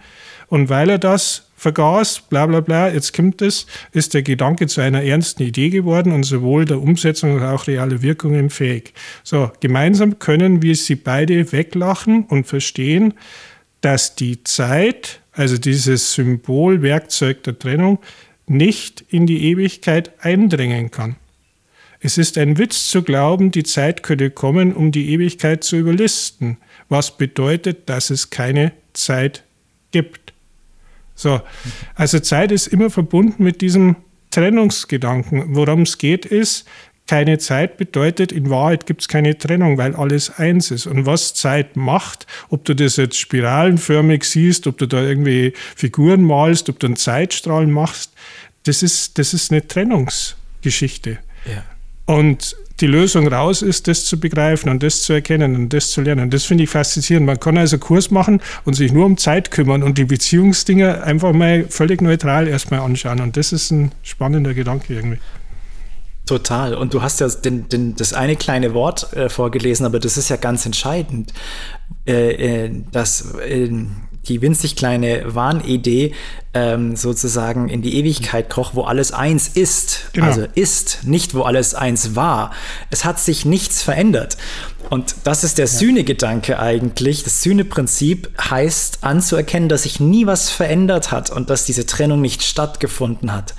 [0.47, 4.81] Und weil er das vergaß, bla bla bla, jetzt kommt es, ist der Gedanke zu
[4.81, 8.93] einer ernsten Idee geworden und sowohl der Umsetzung als auch reale Wirkungen fähig.
[9.23, 13.13] So, gemeinsam können wir sie beide weglachen und verstehen,
[13.81, 17.99] dass die Zeit, also dieses Symbolwerkzeug der Trennung,
[18.47, 21.17] nicht in die Ewigkeit eindringen kann.
[22.01, 26.57] Es ist ein Witz zu glauben, die Zeit könne kommen, um die Ewigkeit zu überlisten,
[26.87, 29.43] was bedeutet, dass es keine Zeit
[29.91, 30.33] gibt.
[31.13, 31.41] So,
[31.95, 33.97] also Zeit ist immer verbunden mit diesem
[34.31, 35.55] Trennungsgedanken.
[35.55, 36.65] Worum es geht, ist,
[37.09, 40.85] keine Zeit bedeutet, in Wahrheit gibt es keine Trennung, weil alles eins ist.
[40.85, 46.21] Und was Zeit macht, ob du das jetzt spiralenförmig siehst, ob du da irgendwie Figuren
[46.21, 48.13] malst, ob du einen Zeitstrahl machst,
[48.63, 51.17] das ist, das ist eine Trennungsgeschichte.
[51.47, 51.63] Ja.
[52.09, 56.01] Und die Lösung raus ist, das zu begreifen und das zu erkennen und das zu
[56.01, 56.31] lernen.
[56.31, 57.27] Das finde ich faszinierend.
[57.27, 61.33] Man kann also Kurs machen und sich nur um Zeit kümmern und die Beziehungsdinge einfach
[61.33, 63.19] mal völlig neutral erstmal anschauen.
[63.21, 65.19] Und das ist ein spannender Gedanke irgendwie.
[66.25, 66.73] Total.
[66.73, 70.29] Und du hast ja den, den, das eine kleine Wort äh, vorgelesen, aber das ist
[70.29, 71.31] ja ganz entscheidend,
[72.07, 73.35] äh, äh, dass
[74.29, 76.13] die winzig kleine Wahnidee
[76.53, 80.09] ähm, sozusagen in die Ewigkeit kroch, wo alles eins ist.
[80.13, 80.27] Genau.
[80.27, 82.51] Also ist, nicht wo alles eins war.
[82.89, 84.37] Es hat sich nichts verändert.
[84.89, 85.71] Und das ist der ja.
[85.71, 87.23] Sühne-Gedanke eigentlich.
[87.23, 92.41] Das Sühne-Prinzip heißt anzuerkennen, dass sich nie was verändert hat und dass diese Trennung nicht
[92.43, 93.53] stattgefunden hat.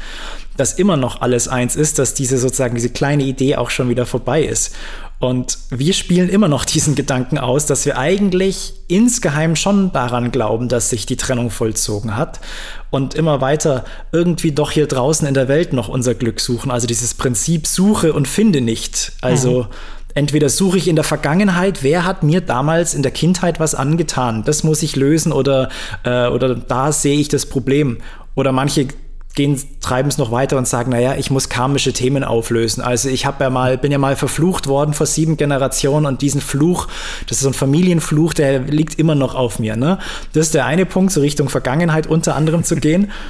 [0.56, 4.06] Dass immer noch alles eins ist, dass diese sozusagen diese kleine Idee auch schon wieder
[4.06, 4.74] vorbei ist.
[5.20, 10.70] Und wir spielen immer noch diesen Gedanken aus, dass wir eigentlich insgeheim schon daran glauben,
[10.70, 12.40] dass sich die Trennung vollzogen hat
[12.88, 16.70] und immer weiter irgendwie doch hier draußen in der Welt noch unser Glück suchen.
[16.70, 19.12] Also dieses Prinzip suche und finde nicht.
[19.20, 19.68] Also mhm.
[20.14, 24.42] entweder suche ich in der Vergangenheit, wer hat mir damals in der Kindheit was angetan?
[24.44, 25.68] Das muss ich lösen oder,
[26.02, 27.98] äh, oder da sehe ich das Problem.
[28.36, 28.88] Oder manche
[29.34, 32.82] gehen, treiben es noch weiter und sagen, naja, ich muss karmische Themen auflösen.
[32.82, 36.40] Also ich habe ja mal, bin ja mal verflucht worden vor sieben Generationen und diesen
[36.40, 36.88] Fluch,
[37.28, 39.76] das ist so ein Familienfluch, der liegt immer noch auf mir.
[39.76, 39.98] Ne?
[40.32, 43.10] Das ist der eine Punkt, so Richtung Vergangenheit unter anderem zu gehen.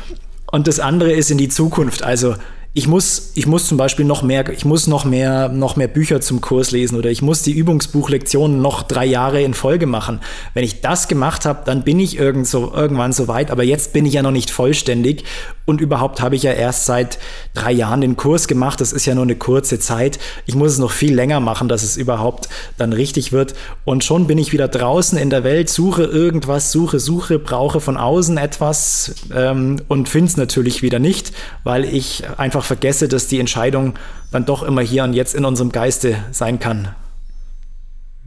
[0.52, 2.02] Und das andere ist in die Zukunft.
[2.02, 2.34] Also
[2.72, 6.20] ich muss, ich muss zum Beispiel noch mehr, ich muss noch mehr, noch mehr Bücher
[6.20, 10.20] zum Kurs lesen oder ich muss die Übungsbuchlektionen noch drei Jahre in Folge machen.
[10.54, 13.92] Wenn ich das gemacht habe, dann bin ich irgend so, irgendwann so weit, aber jetzt
[13.92, 15.24] bin ich ja noch nicht vollständig
[15.70, 17.18] und überhaupt habe ich ja erst seit
[17.54, 18.80] drei Jahren den Kurs gemacht.
[18.80, 20.18] Das ist ja nur eine kurze Zeit.
[20.44, 23.54] Ich muss es noch viel länger machen, dass es überhaupt dann richtig wird.
[23.84, 27.96] Und schon bin ich wieder draußen in der Welt, suche irgendwas, suche, suche, brauche von
[27.96, 31.32] außen etwas ähm, und finde es natürlich wieder nicht,
[31.64, 33.94] weil ich einfach vergesse, dass die Entscheidung
[34.32, 36.88] dann doch immer hier und jetzt in unserem Geiste sein kann.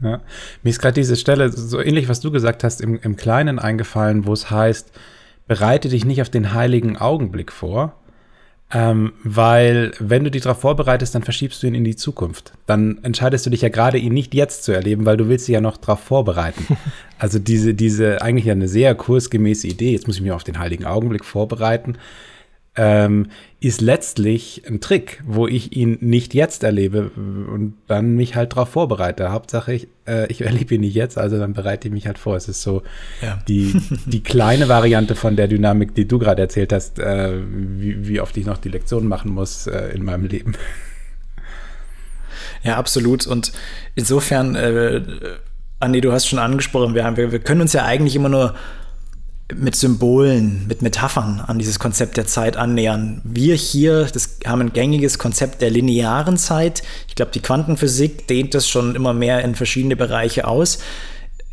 [0.02, 0.20] Ja.
[0.62, 4.26] Mir ist gerade diese Stelle, so ähnlich was du gesagt hast, im, im Kleinen eingefallen,
[4.26, 4.90] wo es heißt,
[5.46, 7.94] bereite dich nicht auf den heiligen Augenblick vor,
[8.72, 12.52] ähm, weil wenn du dich darauf vorbereitest, dann verschiebst du ihn in die Zukunft.
[12.66, 15.52] Dann entscheidest du dich ja gerade, ihn nicht jetzt zu erleben, weil du willst dich
[15.52, 16.76] ja noch darauf vorbereiten.
[17.16, 20.84] Also diese, diese eigentlich eine sehr kursgemäße Idee, jetzt muss ich mich auf den heiligen
[20.84, 21.96] Augenblick vorbereiten,
[22.76, 23.28] ähm,
[23.60, 28.70] ist letztlich ein Trick, wo ich ihn nicht jetzt erlebe und dann mich halt darauf
[28.70, 29.30] vorbereite.
[29.30, 32.36] Hauptsache, ich, äh, ich erlebe ihn nicht jetzt, also dann bereite ich mich halt vor.
[32.36, 32.82] Es ist so
[33.22, 33.38] ja.
[33.48, 33.74] die,
[34.06, 38.36] die kleine Variante von der Dynamik, die du gerade erzählt hast, äh, wie, wie oft
[38.36, 40.54] ich noch die Lektion machen muss äh, in meinem Leben.
[42.64, 43.26] Ja, absolut.
[43.26, 43.52] Und
[43.94, 45.00] insofern, äh,
[45.78, 48.54] Andi, du hast schon angesprochen, wir, haben, wir, wir können uns ja eigentlich immer nur
[49.52, 53.20] mit Symbolen, mit Metaphern an dieses Konzept der Zeit annähern.
[53.24, 56.82] Wir hier das haben ein gängiges Konzept der linearen Zeit.
[57.08, 60.78] Ich glaube, die Quantenphysik dehnt das schon immer mehr in verschiedene Bereiche aus.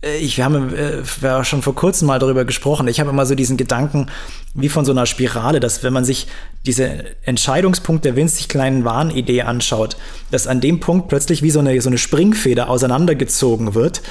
[0.01, 2.87] Äh, ich, wir haben äh, schon vor kurzem mal darüber gesprochen.
[2.87, 4.07] Ich habe immer so diesen Gedanken
[4.53, 6.27] wie von so einer Spirale, dass wenn man sich
[6.65, 9.97] diese Entscheidungspunkt der winzig kleinen Wahnidee anschaut,
[10.29, 14.01] dass an dem Punkt plötzlich wie so eine, so eine Springfeder auseinandergezogen wird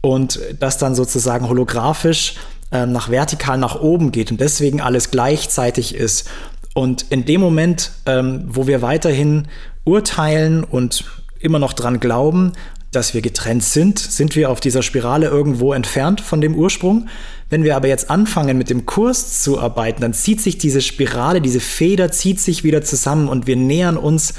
[0.00, 2.34] und das dann sozusagen holographisch
[2.72, 6.28] ähm, nach vertikal nach oben geht und deswegen alles gleichzeitig ist.
[6.74, 9.48] Und in dem Moment, ähm, wo wir weiterhin
[9.84, 11.04] urteilen und
[11.40, 12.52] immer noch dran glauben,
[12.92, 17.08] dass wir getrennt sind, sind wir auf dieser Spirale irgendwo entfernt von dem Ursprung.
[17.48, 21.40] Wenn wir aber jetzt anfangen, mit dem Kurs zu arbeiten, dann zieht sich diese Spirale,
[21.40, 24.34] diese Feder zieht sich wieder zusammen und wir nähern uns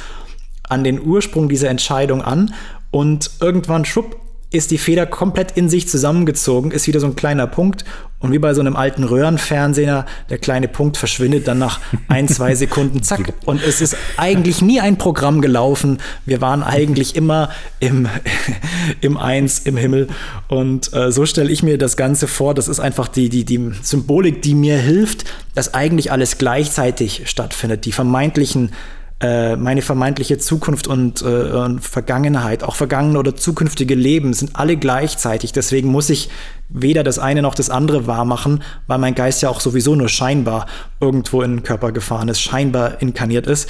[0.67, 2.54] an den Ursprung dieser Entscheidung an
[2.91, 4.17] und irgendwann schupp
[4.52, 7.86] ist die Feder komplett in sich zusammengezogen, ist wieder so ein kleiner Punkt
[8.22, 12.54] und wie bei so einem alten Röhrenfernseher, der kleine Punkt verschwindet dann nach ein, zwei
[12.56, 13.34] Sekunden, zack.
[13.46, 15.98] Und es ist eigentlich nie ein Programm gelaufen.
[16.26, 18.08] Wir waren eigentlich immer im,
[19.02, 20.08] im Eins, im Himmel.
[20.48, 22.54] Und äh, so stelle ich mir das Ganze vor.
[22.54, 27.86] Das ist einfach die, die, die Symbolik, die mir hilft, dass eigentlich alles gleichzeitig stattfindet.
[27.86, 28.72] Die vermeintlichen
[29.22, 34.78] äh, meine vermeintliche Zukunft und, äh, und Vergangenheit, auch vergangene oder zukünftige Leben sind alle
[34.78, 35.54] gleichzeitig.
[35.54, 36.30] Deswegen muss ich
[36.70, 40.66] weder das eine noch das andere wahrmachen, weil mein Geist ja auch sowieso nur scheinbar
[41.00, 43.70] irgendwo in den Körper gefahren ist, scheinbar inkarniert ist.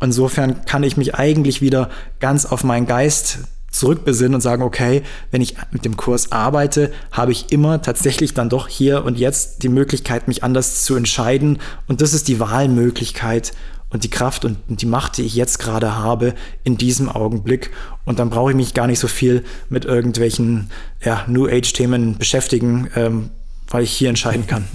[0.00, 1.88] Insofern kann ich mich eigentlich wieder
[2.20, 3.40] ganz auf meinen Geist
[3.72, 8.48] zurückbesinnen und sagen, okay, wenn ich mit dem Kurs arbeite, habe ich immer tatsächlich dann
[8.48, 11.58] doch hier und jetzt die Möglichkeit, mich anders zu entscheiden.
[11.88, 13.52] Und das ist die Wahlmöglichkeit
[13.92, 17.70] und die Kraft und die Macht, die ich jetzt gerade habe, in diesem Augenblick.
[18.04, 20.70] Und dann brauche ich mich gar nicht so viel mit irgendwelchen
[21.04, 23.30] ja, New Age-Themen beschäftigen, ähm,
[23.68, 24.66] weil ich hier entscheiden kann.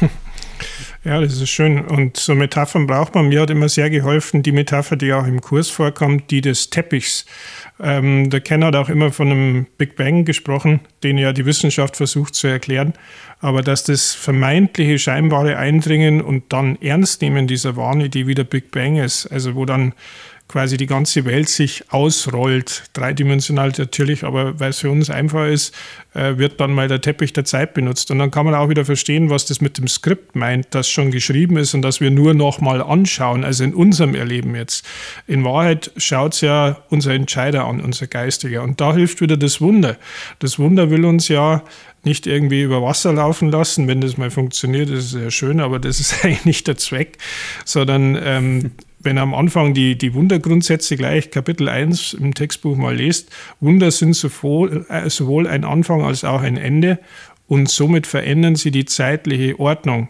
[1.04, 1.84] Ja, das ist schön.
[1.84, 3.28] Und so Metaphern braucht man.
[3.28, 7.26] Mir hat immer sehr geholfen, die Metapher, die auch im Kurs vorkommt, die des Teppichs.
[7.78, 11.96] Ähm, der Ken hat auch immer von einem Big Bang gesprochen, den ja die Wissenschaft
[11.96, 12.94] versucht zu erklären.
[13.40, 19.26] Aber dass das vermeintliche scheinbare Eindringen und dann Ernstnehmen dieser Wahnidee wieder Big Bang ist,
[19.26, 19.92] also wo dann
[20.48, 25.74] quasi die ganze Welt sich ausrollt, dreidimensional natürlich, aber weil es für uns einfach ist,
[26.14, 28.10] äh, wird dann mal der Teppich der Zeit benutzt.
[28.10, 31.10] Und dann kann man auch wieder verstehen, was das mit dem Skript meint, das schon
[31.10, 34.86] geschrieben ist und das wir nur noch mal anschauen, also in unserem Erleben jetzt.
[35.26, 38.62] In Wahrheit schaut es ja unser Entscheider an, unser Geistiger.
[38.62, 39.96] Und da hilft wieder das Wunder.
[40.38, 41.64] Das Wunder will uns ja
[42.04, 43.88] nicht irgendwie über Wasser laufen lassen.
[43.88, 47.18] Wenn das mal funktioniert, ist es sehr schön, aber das ist eigentlich nicht der Zweck,
[47.64, 48.70] sondern ähm,
[49.06, 54.14] wenn am Anfang die, die Wundergrundsätze gleich Kapitel 1 im Textbuch mal lest, Wunder sind
[54.14, 56.98] sowohl, äh, sowohl ein Anfang als auch ein Ende
[57.46, 60.08] und somit verändern sie die zeitliche Ordnung.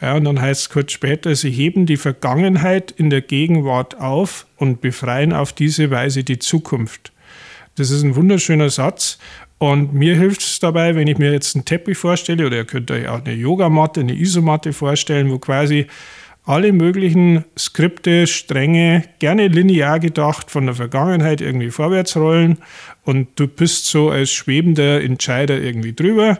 [0.00, 4.46] Ja, und dann heißt es kurz später, sie heben die Vergangenheit in der Gegenwart auf
[4.56, 7.12] und befreien auf diese Weise die Zukunft.
[7.76, 9.18] Das ist ein wunderschöner Satz.
[9.58, 12.90] Und mir hilft es dabei, wenn ich mir jetzt einen Teppich vorstelle, oder ihr könnt
[12.90, 15.86] euch auch eine Yogamatte, eine Isomatte vorstellen, wo quasi
[16.46, 22.58] alle möglichen Skripte, Stränge, gerne linear gedacht, von der Vergangenheit irgendwie vorwärts rollen.
[23.04, 26.38] Und du bist so als schwebender Entscheider irgendwie drüber.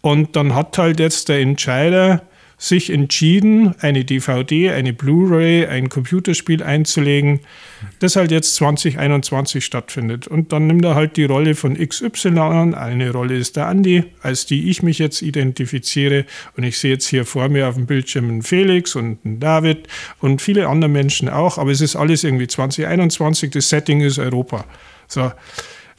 [0.00, 2.22] Und dann hat halt jetzt der Entscheider
[2.62, 7.40] sich entschieden, eine DVD, eine Blu-ray, ein Computerspiel einzulegen,
[7.98, 10.28] das halt jetzt 2021 stattfindet.
[10.28, 12.74] Und dann nimmt er halt die Rolle von XY an.
[12.74, 16.24] Eine Rolle ist der Andi, als die ich mich jetzt identifiziere.
[16.56, 19.88] Und ich sehe jetzt hier vor mir auf dem Bildschirm einen Felix und einen David
[20.20, 21.58] und viele andere Menschen auch.
[21.58, 23.50] Aber es ist alles irgendwie 2021.
[23.50, 24.64] Das Setting ist Europa.
[25.08, 25.32] So.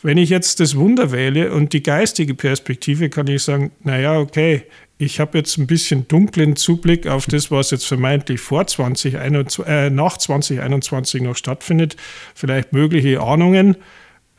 [0.01, 4.63] Wenn ich jetzt das Wunder wähle und die geistige Perspektive, kann ich sagen, naja, okay,
[5.03, 9.89] ich habe jetzt ein bisschen dunklen Zublick auf das, was jetzt vermeintlich vor 2021, äh,
[9.89, 11.95] nach 2021 noch stattfindet.
[12.33, 13.75] Vielleicht mögliche Ahnungen,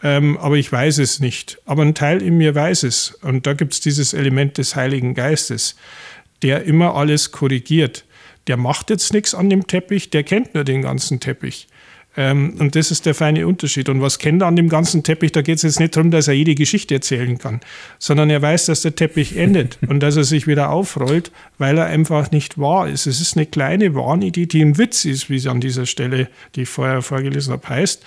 [0.03, 1.59] ähm, aber ich weiß es nicht.
[1.67, 3.13] Aber ein Teil in mir weiß es.
[3.23, 5.77] Und da gibt es dieses Element des Heiligen Geistes,
[6.43, 8.05] der immer alles korrigiert.
[8.47, 11.67] Der macht jetzt nichts an dem Teppich, der kennt nur den ganzen Teppich.
[12.17, 13.89] Ähm, und das ist der feine Unterschied.
[13.89, 15.33] Und was kennt er an dem ganzen Teppich?
[15.33, 17.61] Da geht es jetzt nicht darum, dass er jede Geschichte erzählen kann,
[17.99, 21.87] sondern er weiß, dass der Teppich endet und dass er sich wieder aufrollt, weil er
[21.87, 23.07] einfach nicht wahr ist.
[23.07, 26.63] Es ist eine kleine Wahnidee, die ein Witz ist, wie sie an dieser Stelle, die
[26.63, 28.05] ich vorher vorgelesen habe, heißt.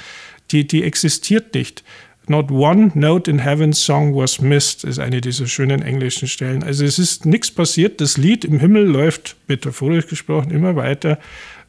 [0.51, 1.83] Die, die existiert nicht.
[2.29, 6.61] Not one note in heaven's song was missed, ist eine dieser schönen englischen Stellen.
[6.61, 8.01] Also es ist nichts passiert.
[8.01, 11.19] Das Lied im Himmel läuft, metaphorisch gesprochen, immer weiter.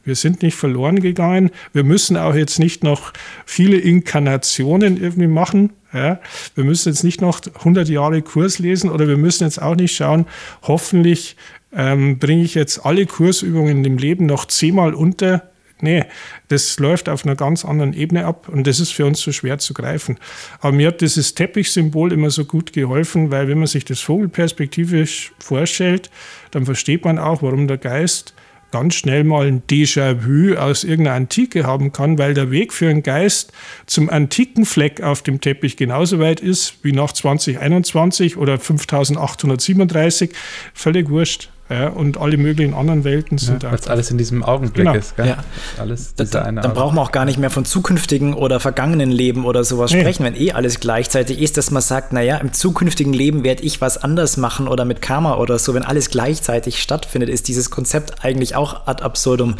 [0.03, 1.51] Wir sind nicht verloren gegangen.
[1.73, 3.13] Wir müssen auch jetzt nicht noch
[3.45, 5.71] viele Inkarnationen irgendwie machen.
[5.93, 6.19] Ja.
[6.55, 9.95] Wir müssen jetzt nicht noch 100 Jahre Kurs lesen oder wir müssen jetzt auch nicht
[9.95, 10.25] schauen,
[10.63, 11.35] hoffentlich
[11.73, 15.49] ähm, bringe ich jetzt alle Kursübungen dem Leben noch zehnmal unter.
[15.81, 16.03] Nee,
[16.49, 19.59] das läuft auf einer ganz anderen Ebene ab und das ist für uns so schwer
[19.59, 20.17] zu greifen.
[20.59, 25.31] Aber mir hat dieses Teppichsymbol immer so gut geholfen, weil wenn man sich das vogelperspektivisch
[25.39, 26.09] vorstellt,
[26.51, 28.33] dann versteht man auch, warum der Geist
[28.71, 33.03] ganz schnell mal ein Déjà-vu aus irgendeiner Antike haben kann, weil der Weg für einen
[33.03, 33.51] Geist
[33.85, 40.31] zum antiken Fleck auf dem Teppich genauso weit ist wie nach 2021 oder 5837.
[40.73, 41.49] Völlig wurscht.
[41.69, 43.91] Ja, und alle möglichen anderen Welten sind ja, da.
[43.91, 44.95] alles in diesem Augenblick genau.
[44.95, 45.15] ist.
[45.15, 45.27] Gell?
[45.27, 45.37] Ja.
[45.77, 49.45] Alles da, da, dann braucht man auch gar nicht mehr von zukünftigen oder vergangenen Leben
[49.45, 49.99] oder sowas nee.
[49.99, 53.81] sprechen, wenn eh alles gleichzeitig ist, dass man sagt, naja, im zukünftigen Leben werde ich
[53.81, 55.75] was anders machen oder mit Karma oder so.
[55.75, 59.55] Wenn alles gleichzeitig stattfindet, ist dieses Konzept eigentlich auch ad absurdum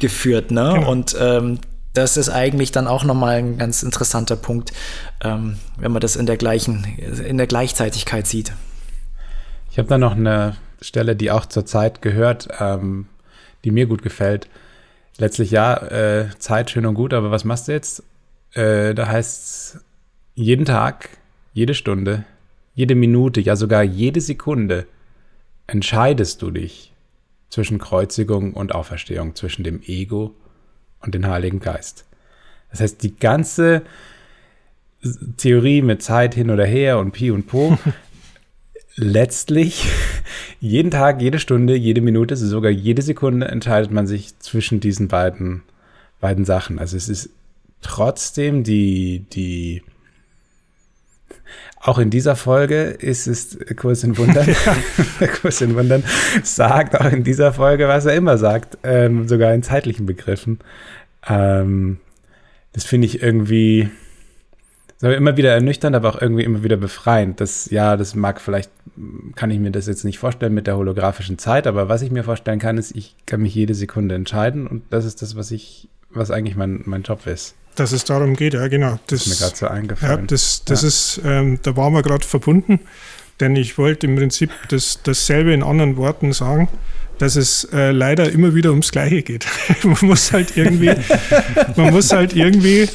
[0.00, 0.50] geführt.
[0.50, 0.72] Ne?
[0.74, 0.90] Genau.
[0.90, 1.60] Und ähm,
[1.94, 4.72] das ist eigentlich dann auch nochmal ein ganz interessanter Punkt,
[5.22, 6.84] ähm, wenn man das in der gleichen,
[7.26, 8.52] in der Gleichzeitigkeit sieht.
[9.70, 13.06] Ich habe da noch eine Stelle, die auch zur Zeit gehört, ähm,
[13.64, 14.48] die mir gut gefällt.
[15.18, 18.02] Letztlich ja, äh, Zeit schön und gut, aber was machst du jetzt?
[18.52, 19.84] Äh, da heißt es
[20.34, 21.08] jeden Tag,
[21.52, 22.24] jede Stunde,
[22.74, 24.86] jede Minute, ja sogar jede Sekunde
[25.66, 26.92] entscheidest du dich
[27.48, 30.34] zwischen Kreuzigung und Auferstehung, zwischen dem Ego
[31.00, 32.04] und dem Heiligen Geist.
[32.70, 33.82] Das heißt, die ganze
[35.36, 37.78] Theorie mit Zeit hin oder her und Pi und Po
[38.96, 39.86] letztlich
[40.60, 45.62] jeden Tag, jede Stunde, jede Minute, sogar jede Sekunde entscheidet man sich zwischen diesen beiden,
[46.20, 46.78] beiden Sachen.
[46.78, 47.30] Also es ist
[47.82, 49.82] trotzdem die, die,
[51.80, 54.48] auch in dieser Folge ist es Kurs in Wundern.
[54.48, 55.26] Ja.
[55.40, 56.02] Kurs in Wundern
[56.42, 60.60] sagt auch in dieser Folge, was er immer sagt, ähm, sogar in zeitlichen Begriffen.
[61.28, 61.98] Ähm,
[62.72, 63.90] das finde ich irgendwie,
[65.12, 67.40] immer wieder ernüchternd, aber auch irgendwie immer wieder befreiend.
[67.40, 68.70] Das, ja, das mag vielleicht,
[69.34, 72.24] kann ich mir das jetzt nicht vorstellen mit der holographischen Zeit, aber was ich mir
[72.24, 75.88] vorstellen kann, ist, ich kann mich jede Sekunde entscheiden und das ist das, was ich,
[76.10, 77.54] was eigentlich mein, mein Job ist.
[77.74, 79.00] Dass es darum geht, ja, genau.
[79.08, 80.20] Das, das ist mir gerade so eingefallen.
[80.20, 80.88] Ja, das, das ja.
[80.88, 82.80] ist, ähm, da waren wir gerade verbunden,
[83.40, 86.68] denn ich wollte im Prinzip das, dasselbe in anderen Worten sagen
[87.18, 89.46] dass es äh, leider immer wieder ums Gleiche geht.
[89.82, 90.92] man muss halt irgendwie,
[91.76, 92.88] man muss halt irgendwie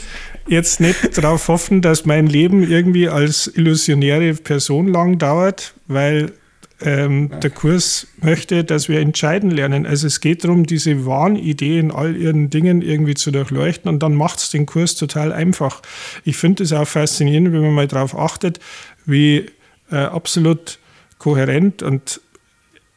[0.47, 6.34] jetzt nicht darauf hoffen, dass mein Leben irgendwie als illusionäre Person lang dauert, weil
[6.82, 9.86] ähm, der Kurs möchte, dass wir entscheiden lernen.
[9.86, 14.15] Also es geht darum, diese Wahnidee in all ihren Dingen irgendwie zu durchleuchten und dann
[14.15, 15.82] macht es den Kurs total einfach.
[16.23, 18.60] Ich finde es auch faszinierend, wenn man mal darauf achtet,
[19.06, 19.47] wie
[19.91, 20.80] äh, absolut
[21.17, 22.21] kohärent und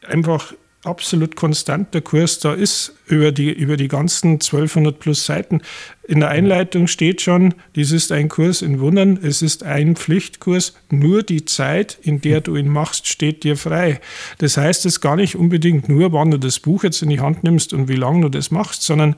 [0.07, 0.53] einfach
[0.83, 5.61] absolut konstant der Kurs da ist über die, über die ganzen 1200 plus Seiten.
[6.05, 10.73] In der Einleitung steht schon, dies ist ein Kurs in Wundern, es ist ein Pflichtkurs,
[10.89, 14.01] nur die Zeit, in der du ihn machst, steht dir frei.
[14.39, 17.43] Das heißt es gar nicht unbedingt nur, wann du das Buch jetzt in die Hand
[17.43, 19.15] nimmst und wie lange du das machst, sondern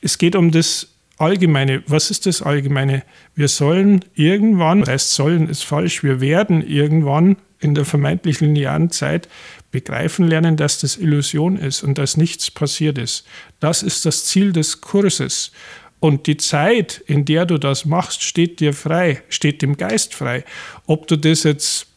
[0.00, 1.82] es geht um das Allgemeine.
[1.86, 3.02] Was ist das Allgemeine?
[3.34, 8.90] Wir sollen irgendwann, das heißt sollen ist falsch, wir werden irgendwann in der vermeintlich linearen
[8.90, 9.28] Zeit
[9.70, 13.26] begreifen lernen, dass das Illusion ist und dass nichts passiert ist.
[13.60, 15.52] Das ist das Ziel des Kurses.
[16.00, 20.44] Und die Zeit, in der du das machst, steht dir frei, steht dem Geist frei.
[20.86, 21.88] Ob du das jetzt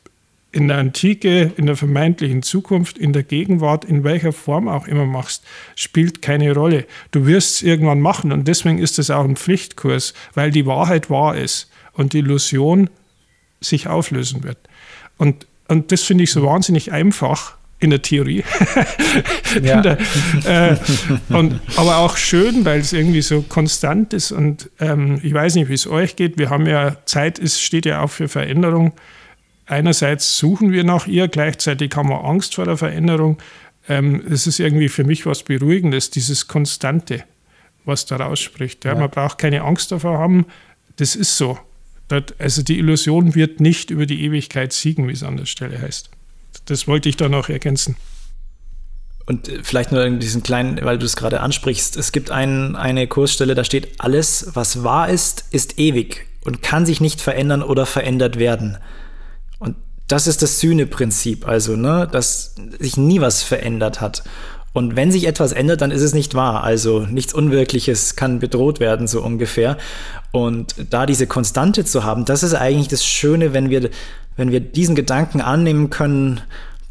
[0.52, 5.06] in der Antike, in der vermeintlichen Zukunft, in der Gegenwart, in welcher Form auch immer
[5.06, 5.46] machst,
[5.76, 6.86] spielt keine Rolle.
[7.12, 11.10] Du wirst es irgendwann machen und deswegen ist es auch ein Pflichtkurs, weil die Wahrheit
[11.10, 12.90] wahr ist und die Illusion
[13.62, 14.58] sich auflösen wird.
[15.18, 18.44] Und, und das finde ich so wahnsinnig einfach in der Theorie.
[19.62, 19.82] ja.
[19.82, 19.98] der,
[20.46, 20.78] äh,
[21.30, 24.32] und, aber auch schön, weil es irgendwie so konstant ist.
[24.32, 26.38] Und ähm, ich weiß nicht, wie es euch geht.
[26.38, 28.94] Wir haben ja, Zeit ist, steht ja auch für Veränderung.
[29.66, 33.38] Einerseits suchen wir nach ihr, gleichzeitig haben wir Angst vor der Veränderung.
[33.90, 37.24] Ähm, es ist irgendwie für mich was Beruhigendes, dieses Konstante,
[37.84, 38.86] was da rausspricht.
[38.86, 39.00] Ja, ja.
[39.00, 40.46] Man braucht keine Angst davor haben.
[40.98, 41.58] Das ist so.
[42.38, 46.12] Also die Illusion wird nicht über die Ewigkeit siegen, wie es an der Stelle heißt.
[46.72, 47.98] Das wollte ich da noch ergänzen.
[49.26, 51.98] Und äh, vielleicht nur diesen kleinen, weil du es gerade ansprichst.
[51.98, 56.86] Es gibt ein, eine Kursstelle, da steht, alles, was wahr ist, ist ewig und kann
[56.86, 58.78] sich nicht verändern oder verändert werden.
[59.60, 59.76] Und
[60.08, 64.24] das ist das Sühneprinzip, also, ne, dass sich nie was verändert hat.
[64.74, 66.64] Und wenn sich etwas ändert, dann ist es nicht wahr.
[66.64, 69.78] Also nichts Unwirkliches kann bedroht werden, so ungefähr.
[70.32, 73.90] Und da diese Konstante zu haben, das ist eigentlich das Schöne, wenn wir,
[74.36, 76.42] wenn wir diesen Gedanken annehmen können,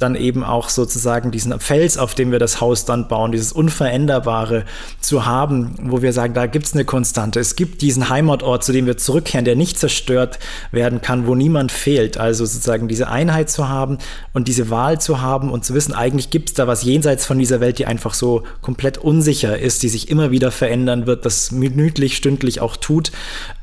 [0.00, 4.64] dann eben auch sozusagen diesen Fels, auf dem wir das Haus dann bauen, dieses Unveränderbare
[5.00, 7.38] zu haben, wo wir sagen, da gibt es eine Konstante.
[7.38, 10.38] Es gibt diesen Heimatort, zu dem wir zurückkehren, der nicht zerstört
[10.72, 12.16] werden kann, wo niemand fehlt.
[12.16, 13.98] Also sozusagen diese Einheit zu haben
[14.32, 17.38] und diese Wahl zu haben und zu wissen, eigentlich gibt es da was jenseits von
[17.38, 21.52] dieser Welt, die einfach so komplett unsicher ist, die sich immer wieder verändern wird, das
[21.52, 23.12] minütlich, stündlich auch tut,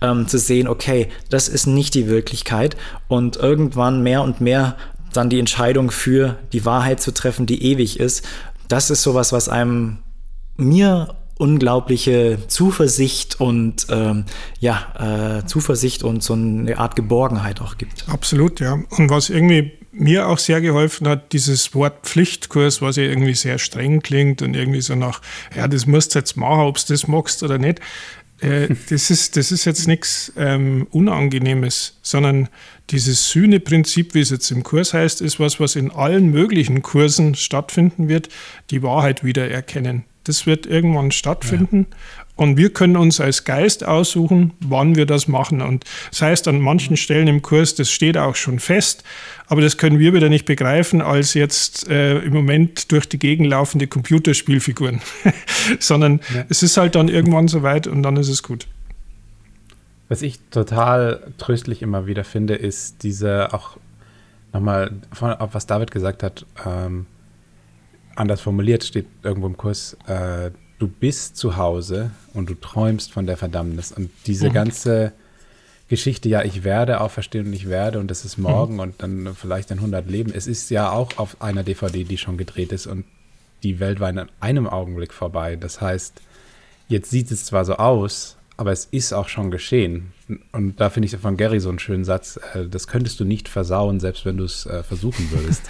[0.02, 2.78] ähm, zu sehen, okay, das ist nicht die Wirklichkeit
[3.08, 4.76] und irgendwann mehr und mehr
[5.18, 8.24] dann die Entscheidung für die Wahrheit zu treffen, die ewig ist,
[8.68, 10.00] das ist sowas, was einem
[10.58, 14.26] mir unglaubliche Zuversicht und ähm,
[14.60, 18.06] ja, äh, Zuversicht und so eine Art Geborgenheit auch gibt.
[18.10, 18.80] Absolut, ja.
[18.90, 23.58] Und was irgendwie mir auch sehr geholfen hat, dieses Wort Pflichtkurs, was ja irgendwie sehr
[23.60, 25.22] streng klingt und irgendwie so nach,
[25.56, 27.80] ja, das musst du jetzt machen, ob du das magst oder nicht.
[28.40, 32.50] Äh, das, ist, das ist jetzt nichts ähm, Unangenehmes, sondern
[32.90, 37.36] dieses Sühneprinzip, wie es jetzt im Kurs heißt, ist was, was in allen möglichen Kursen
[37.36, 38.30] stattfinden wird,
[38.72, 40.06] die Wahrheit wiedererkennen.
[40.24, 41.88] Das wird irgendwann stattfinden.
[41.90, 42.24] Ja.
[42.36, 45.62] Und wir können uns als Geist aussuchen, wann wir das machen.
[45.62, 49.04] Und das heißt, an manchen Stellen im Kurs, das steht auch schon fest,
[49.48, 53.48] aber das können wir wieder nicht begreifen als jetzt äh, im Moment durch die Gegend
[53.48, 55.02] laufende Computerspielfiguren,
[55.80, 56.46] sondern ja.
[56.48, 58.68] es ist halt dann irgendwann soweit und dann ist es gut.
[60.10, 63.78] Was ich total tröstlich immer wieder finde, ist diese auch
[64.54, 67.06] nochmal, auf was David gesagt hat, ähm,
[68.16, 73.26] anders formuliert steht irgendwo im Kurs, äh, du bist zu Hause und du träumst von
[73.26, 73.92] der Verdammnis.
[73.92, 74.54] Und diese mhm.
[74.54, 75.14] ganze
[75.90, 78.80] Geschichte, ja, ich werde auferstehen und ich werde und das ist morgen mhm.
[78.80, 80.32] und dann vielleicht in 100 Leben.
[80.34, 83.06] Es ist ja auch auf einer DVD, die schon gedreht ist und
[83.64, 85.56] die Welt war in einem Augenblick vorbei.
[85.56, 86.22] Das heißt,
[86.88, 90.12] jetzt sieht es zwar so aus, aber es ist auch schon geschehen.
[90.52, 93.48] Und da finde ich von Gary so einen schönen Satz, äh, das könntest du nicht
[93.48, 95.62] versauen, selbst wenn du es äh, versuchen würdest.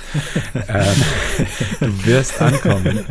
[0.69, 0.95] ähm,
[1.81, 3.05] du wirst ankommen.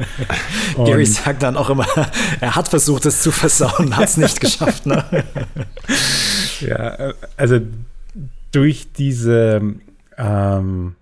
[0.76, 1.86] Und Gary sagt dann auch immer,
[2.40, 4.86] er hat versucht, es zu versauen, hat es nicht geschafft.
[4.86, 5.04] Ne?
[6.60, 7.60] ja, äh, also
[8.50, 9.60] durch diese
[10.16, 10.96] ähm,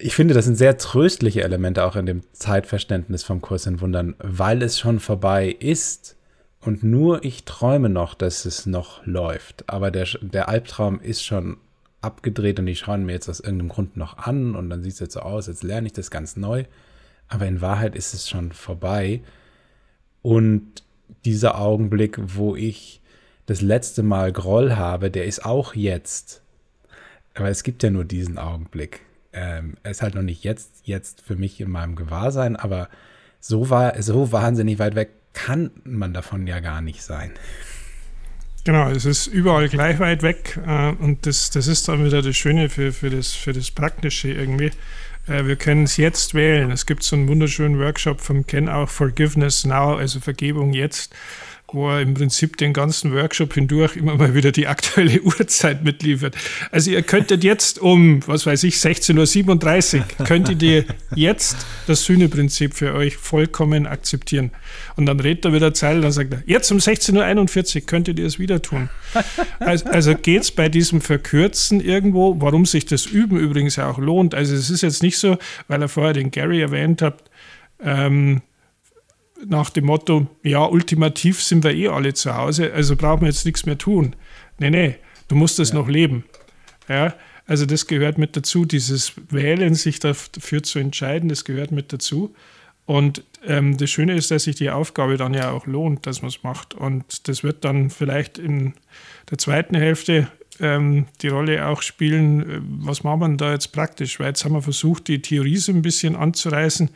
[0.00, 4.14] ich finde, das sind sehr tröstliche Elemente auch in dem Zeitverständnis vom Kurs in Wundern,
[4.18, 6.16] weil es schon vorbei ist
[6.62, 9.68] und nur ich träume noch, dass es noch läuft.
[9.68, 11.56] Aber der, der Albtraum ist schon
[12.00, 15.00] abgedreht und die schauen mir jetzt aus irgendeinem Grund noch an und dann sieht es
[15.00, 16.64] jetzt so aus, jetzt lerne ich das ganz neu.
[17.28, 19.22] Aber in Wahrheit ist es schon vorbei.
[20.22, 20.84] Und
[21.24, 23.00] dieser Augenblick, wo ich
[23.46, 26.42] das letzte Mal Groll habe, der ist auch jetzt.
[27.34, 29.00] Aber es gibt ja nur diesen Augenblick.
[29.32, 32.88] Ähm, er ist halt noch nicht jetzt, jetzt für mich in meinem Gewahrsein, aber
[33.40, 37.32] so war, so wahnsinnig weit weg kann man davon ja gar nicht sein.
[38.64, 42.36] Genau, es ist überall gleich weit weg äh, und das, das ist dann wieder das
[42.36, 44.70] Schöne für, für, das, für das Praktische irgendwie.
[45.26, 46.70] Äh, wir können es jetzt wählen.
[46.70, 51.12] Es gibt so einen wunderschönen Workshop vom Ken auch Forgiveness Now, also Vergebung jetzt
[51.72, 56.36] wo er im Prinzip den ganzen Workshop hindurch immer mal wieder die aktuelle Uhrzeit mitliefert.
[56.70, 61.56] Also ihr könntet jetzt um, was weiß ich, 16.37 Uhr, könntet ihr jetzt
[61.86, 64.50] das Sühneprinzip für euch vollkommen akzeptieren.
[64.96, 68.26] Und dann redet er wieder Zeit, dann sagt er, jetzt um 16.41 Uhr könntet ihr
[68.26, 68.88] es wieder tun.
[69.60, 74.34] Also, also geht es bei diesem Verkürzen irgendwo, warum sich das Üben übrigens auch lohnt.
[74.34, 77.22] Also es ist jetzt nicht so, weil er vorher den Gary erwähnt hat,
[77.84, 78.42] ähm,
[79.46, 83.44] nach dem Motto, ja, ultimativ sind wir eh alle zu Hause, also brauchen wir jetzt
[83.44, 84.14] nichts mehr tun.
[84.58, 84.96] Nee, nee,
[85.28, 85.76] du musst es ja.
[85.76, 86.24] noch leben.
[86.88, 87.14] Ja,
[87.46, 92.34] Also das gehört mit dazu, dieses Wählen, sich dafür zu entscheiden, das gehört mit dazu.
[92.84, 96.28] Und ähm, das Schöne ist, dass sich die Aufgabe dann ja auch lohnt, dass man
[96.28, 96.74] es macht.
[96.74, 98.74] Und das wird dann vielleicht in
[99.30, 100.28] der zweiten Hälfte
[100.60, 104.18] ähm, die Rolle auch spielen, äh, was macht man da jetzt praktisch?
[104.20, 106.90] Weil jetzt haben wir versucht, die Theorie so ein bisschen anzureißen.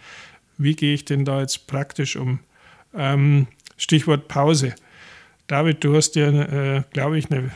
[0.58, 2.40] Wie gehe ich denn da jetzt praktisch um?
[2.94, 3.46] Ähm,
[3.76, 4.74] Stichwort Pause.
[5.46, 7.50] David, du hast dir, äh, glaube ich, eine,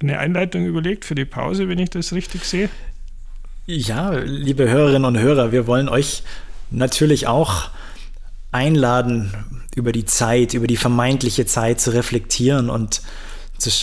[0.00, 2.68] eine Einleitung überlegt für die Pause, wenn ich das richtig sehe.
[3.66, 6.22] Ja, liebe Hörerinnen und Hörer, wir wollen euch
[6.70, 7.70] natürlich auch
[8.52, 9.32] einladen,
[9.74, 13.02] über die Zeit, über die vermeintliche Zeit zu reflektieren und,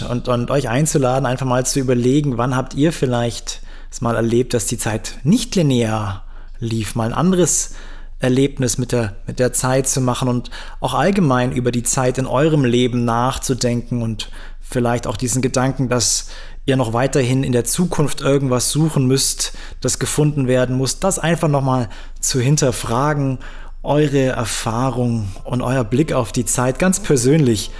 [0.10, 3.62] und, und euch einzuladen, einfach mal zu überlegen, wann habt ihr vielleicht
[3.92, 6.26] es mal erlebt, dass die Zeit nicht linear
[6.60, 7.76] lief, mal ein anderes
[8.24, 10.50] Erlebnis mit der, mit der Zeit zu machen und
[10.80, 14.30] auch allgemein über die Zeit in eurem Leben nachzudenken und
[14.62, 16.30] vielleicht auch diesen Gedanken, dass
[16.66, 21.50] ihr noch weiterhin in der Zukunft irgendwas suchen müsst, das gefunden werden muss, das einfach
[21.50, 21.90] nochmal
[22.22, 23.40] zu hinterfragen,
[23.84, 27.72] eure Erfahrung und euer Blick auf die Zeit ganz persönlich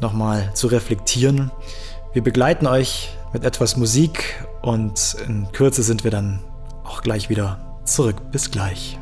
[0.00, 1.50] nochmal zu reflektieren.
[2.12, 6.38] Wir begleiten euch mit etwas Musik und in Kürze sind wir dann
[6.84, 8.30] auch gleich wieder zurück.
[8.30, 8.99] Bis gleich.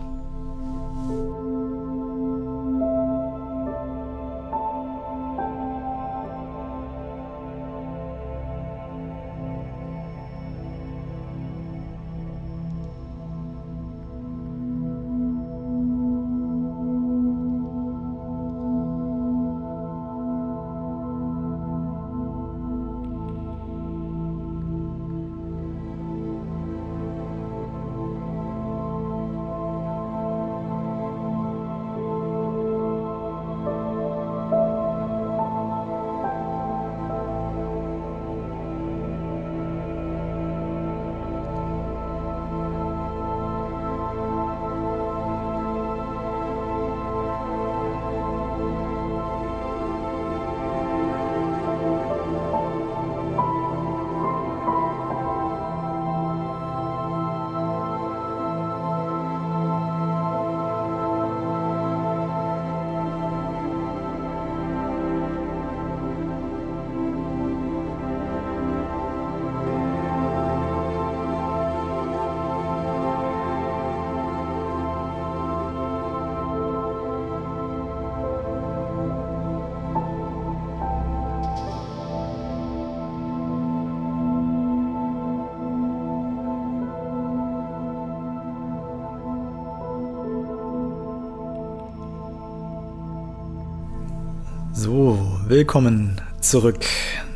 [94.90, 96.82] So, willkommen zurück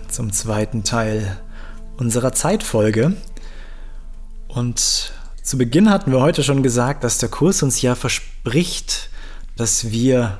[0.08, 1.38] zum zweiten Teil
[1.98, 3.12] unserer Zeitfolge.
[4.48, 9.10] Und zu Beginn hatten wir heute schon gesagt, dass der Kurs uns ja verspricht,
[9.54, 10.38] dass wir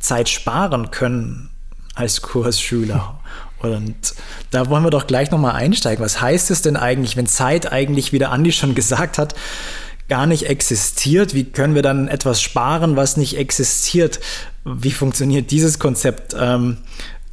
[0.00, 1.50] Zeit sparen können
[1.94, 3.20] als Kursschüler.
[3.60, 3.94] Und
[4.50, 6.04] da wollen wir doch gleich nochmal einsteigen.
[6.04, 9.36] Was heißt es denn eigentlich, wenn Zeit eigentlich, wie der Andi schon gesagt hat,
[10.08, 11.34] gar nicht existiert?
[11.34, 14.20] Wie können wir dann etwas sparen, was nicht existiert?
[14.64, 16.34] Wie funktioniert dieses Konzept?
[16.38, 16.78] Ähm,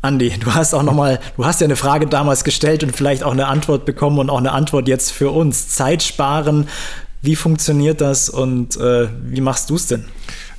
[0.01, 3.23] Andi, du hast auch noch mal, du hast ja eine Frage damals gestellt und vielleicht
[3.23, 5.69] auch eine Antwort bekommen und auch eine Antwort jetzt für uns.
[5.69, 6.67] Zeit sparen,
[7.21, 10.05] wie funktioniert das und äh, wie machst du es denn?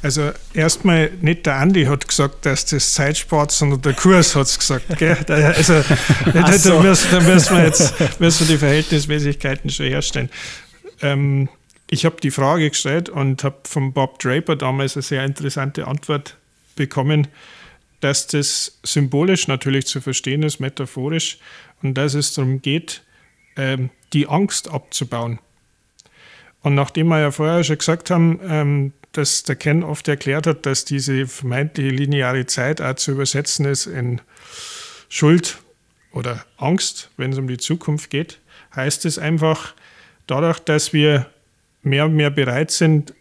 [0.00, 4.46] Also erstmal nicht der Andi hat gesagt, dass das Zeit spart, sondern der Kurs hat
[4.46, 4.96] es gesagt.
[4.98, 5.16] Gell?
[5.28, 5.74] Also
[6.32, 6.70] da, so.
[6.70, 10.28] da, müssen, da müssen wir jetzt müssen wir die Verhältnismäßigkeiten schon herstellen.
[11.00, 11.48] Ähm,
[11.92, 16.38] ich habe die Frage gestellt und habe von Bob Draper damals eine sehr interessante Antwort
[16.74, 17.28] bekommen,
[18.00, 21.36] dass das symbolisch natürlich zu verstehen ist, metaphorisch,
[21.82, 23.02] und dass es darum geht,
[23.56, 25.38] ähm, die Angst abzubauen.
[26.62, 30.64] Und nachdem wir ja vorher schon gesagt haben, ähm, dass der Ken oft erklärt hat,
[30.64, 34.22] dass diese vermeintliche lineare Zeit auch zu übersetzen ist in
[35.10, 35.58] Schuld
[36.10, 38.38] oder Angst, wenn es um die Zukunft geht,
[38.74, 39.74] heißt es einfach,
[40.26, 41.26] dadurch, dass wir
[41.82, 43.14] mehr und mehr bereit sind,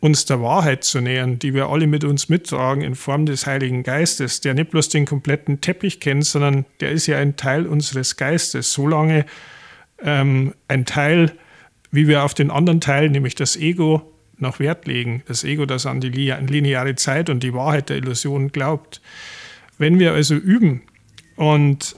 [0.00, 3.82] uns der Wahrheit zu nähern, die wir alle mit uns mittragen in Form des Heiligen
[3.82, 8.16] Geistes, der nicht bloß den kompletten Teppich kennt, sondern der ist ja ein Teil unseres
[8.16, 8.72] Geistes.
[8.72, 9.26] Solange
[10.02, 11.32] ähm, ein Teil,
[11.90, 15.22] wie wir auf den anderen Teil, nämlich das Ego, noch Wert legen.
[15.26, 19.02] Das Ego, das an die lineare Zeit und die Wahrheit der Illusion glaubt.
[19.78, 20.82] Wenn wir also üben
[21.36, 21.96] und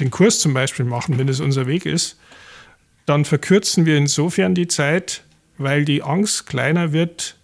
[0.00, 2.19] den Kurs zum Beispiel machen, wenn es unser Weg ist,
[3.06, 5.24] dann verkürzen wir insofern die Zeit,
[5.58, 7.36] weil die Angst kleiner wird,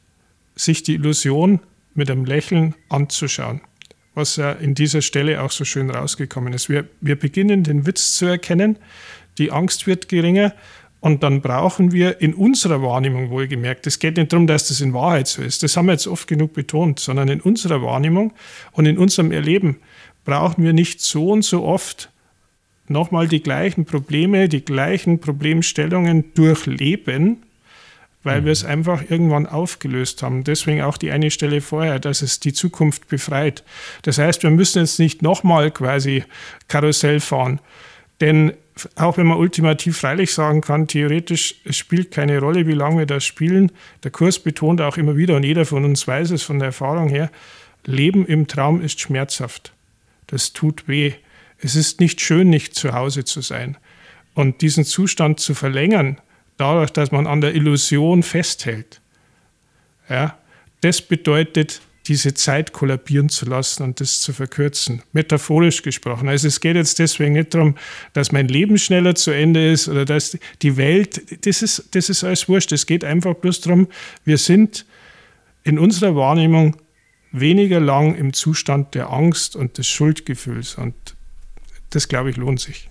[0.55, 1.61] sich die Illusion
[1.95, 3.61] mit einem Lächeln anzuschauen.
[4.15, 6.71] Was ja in dieser Stelle auch so schön rausgekommen ist.
[6.71, 8.79] Wir, wir beginnen den Witz zu erkennen,
[9.37, 10.55] die Angst wird geringer
[11.01, 14.95] und dann brauchen wir in unserer Wahrnehmung wohlgemerkt, es geht nicht darum, dass das in
[14.95, 18.33] Wahrheit so ist, das haben wir jetzt oft genug betont, sondern in unserer Wahrnehmung
[18.73, 19.77] und in unserem Erleben
[20.25, 22.11] brauchen wir nicht so und so oft
[22.89, 27.43] nochmal die gleichen Probleme, die gleichen Problemstellungen durchleben,
[28.23, 28.71] weil wir es mhm.
[28.71, 30.45] einfach irgendwann aufgelöst haben.
[30.45, 33.65] Deswegen auch die eine Stelle vorher, dass es die Zukunft befreit.
[34.03, 36.25] Das heißt, wir müssen jetzt nicht nochmal quasi
[36.69, 37.61] Karussell fahren,
[38.21, 38.53] denn
[38.95, 43.07] auch wenn man ultimativ freilich sagen kann, theoretisch, es spielt keine Rolle, wie lange wir
[43.07, 43.73] das spielen.
[44.03, 47.09] Der Kurs betont auch immer wieder, und jeder von uns weiß es von der Erfahrung
[47.09, 47.31] her,
[47.85, 49.73] Leben im Traum ist schmerzhaft.
[50.27, 51.13] Das tut weh.
[51.59, 53.77] Es ist nicht schön, nicht zu Hause zu sein.
[54.35, 56.21] Und diesen Zustand zu verlängern,
[56.57, 59.01] dadurch, dass man an der Illusion festhält,
[60.09, 60.39] ja,
[60.83, 65.03] das bedeutet, diese Zeit kollabieren zu lassen und das zu verkürzen.
[65.13, 66.29] Metaphorisch gesprochen.
[66.29, 67.77] Also es geht jetzt deswegen nicht darum,
[68.13, 72.23] dass mein Leben schneller zu Ende ist oder dass die Welt, das ist, das ist
[72.23, 72.71] alles wurscht.
[72.73, 73.89] Es geht einfach bloß darum,
[74.25, 74.87] wir sind
[75.65, 76.77] in unserer Wahrnehmung
[77.33, 80.77] weniger lang im Zustand der Angst und des Schuldgefühls.
[80.77, 80.95] Und
[81.91, 82.91] das, glaube ich, lohnt sich.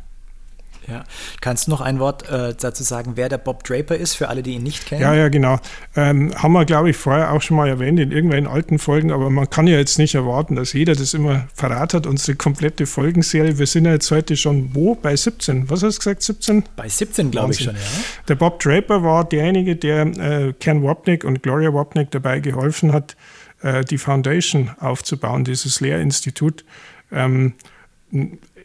[0.88, 1.04] Ja.
[1.42, 4.44] Kannst du noch ein Wort äh, dazu sagen, wer der Bob Draper ist, für alle,
[4.44, 5.02] die ihn nicht kennen?
[5.02, 5.60] Ja, ja, genau.
[5.96, 9.30] Ähm, haben wir, glaube ich, vorher auch schon mal erwähnt in irgendwelchen alten Folgen, aber
[9.30, 13.58] man kann ja jetzt nicht erwarten, dass jeder das immer verratet, unsere komplette Folgenserie.
[13.58, 14.96] Wir sind ja jetzt heute schon wo?
[14.96, 15.70] Bei 17.
[15.70, 16.64] Was hast du gesagt, 17?
[16.76, 17.82] Bei 17, glaube ich schon, ja.
[18.28, 23.16] Der Bob Draper war derjenige, der äh, Ken Wapnick und Gloria Wapnick dabei geholfen hat,
[23.62, 26.64] äh, die Foundation aufzubauen, dieses Lehrinstitut.
[27.12, 27.54] Ähm,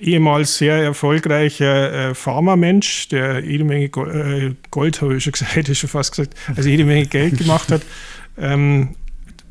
[0.01, 5.55] ehemals sehr erfolgreicher äh, Pharmamensch, der jede Menge Gold, äh, Gold habe ich schon gesagt,
[5.57, 7.83] hätte ich schon fast gesagt, also jede Menge Geld gemacht hat,
[8.39, 8.97] ähm,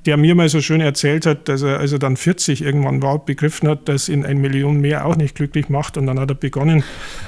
[0.05, 3.23] der mir mal so schön erzählt hat, dass er, als er dann 40 irgendwann war,
[3.23, 5.97] begriffen hat, dass ihn ein Million mehr auch nicht glücklich macht.
[5.97, 6.83] Und dann hat er begonnen,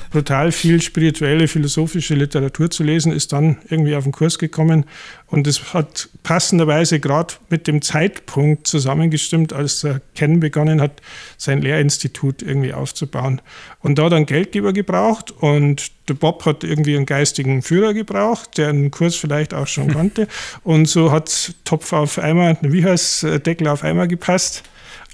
[0.10, 4.86] brutal viel spirituelle, philosophische Literatur zu lesen, ist dann irgendwie auf den Kurs gekommen
[5.32, 11.02] und es hat passenderweise gerade mit dem Zeitpunkt zusammengestimmt, als er Ken begonnen hat,
[11.38, 13.42] sein Lehrinstitut irgendwie aufzubauen.
[13.80, 17.94] Und da hat er einen Geldgeber gebraucht und der Bob hat irgendwie einen geistigen Führer
[17.94, 20.28] gebraucht, der einen Kurs vielleicht auch schon kannte.
[20.66, 24.64] Und so hat Topf auf Eimer, wie heißt Deckel auf Eimer gepasst.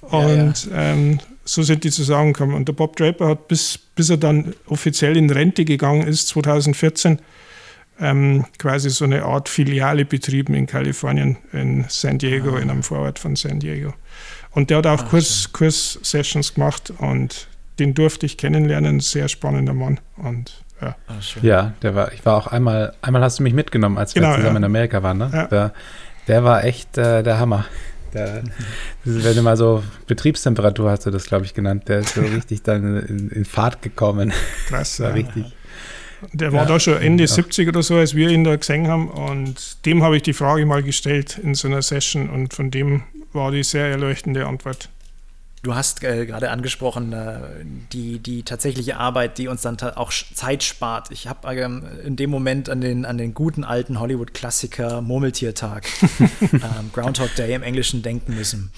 [0.01, 0.91] Und ja, ja.
[0.93, 2.55] Ähm, so sind die zusammengekommen.
[2.55, 7.19] Und der Bob Draper hat, bis, bis er dann offiziell in Rente gegangen ist, 2014,
[7.99, 12.59] ähm, quasi so eine Art Filiale betrieben in Kalifornien, in San Diego, ah.
[12.59, 13.93] in einem Vorort von San Diego.
[14.51, 17.47] Und der hat auch Kurs, Kurs-Sessions gemacht und
[17.79, 18.99] den durfte ich kennenlernen.
[18.99, 19.99] Sehr spannender Mann.
[20.15, 20.95] Und ja.
[21.07, 24.21] Ah, ja, der war, ich war auch einmal, einmal hast du mich mitgenommen, als wir
[24.21, 24.59] genau, zusammen ja.
[24.59, 25.17] in Amerika waren.
[25.17, 25.29] Ne?
[25.33, 25.47] Ja.
[25.47, 25.73] Der,
[26.27, 27.65] der war echt äh, der Hammer.
[28.13, 28.43] Der,
[29.03, 32.63] wenn du mal so Betriebstemperatur hast du das, glaube ich, genannt, der ist so richtig
[32.63, 34.33] dann in, in Fahrt gekommen.
[34.67, 35.15] Krass, war ja.
[35.15, 35.45] richtig.
[36.33, 37.27] Der war ja, da schon Ende ja.
[37.27, 39.09] 70 oder so, als wir ihn da gesehen haben.
[39.09, 43.03] Und dem habe ich die Frage mal gestellt in so einer Session und von dem
[43.33, 44.89] war die sehr erleuchtende Antwort.
[45.63, 47.39] Du hast äh, gerade angesprochen, äh,
[47.91, 51.11] die, die tatsächliche Arbeit, die uns dann auch Zeit spart.
[51.11, 55.87] Ich habe ähm, in dem Moment an den, an den guten alten Hollywood-Klassiker Murmeltiertag,
[56.41, 58.71] ähm, Groundhog Day im Englischen denken müssen.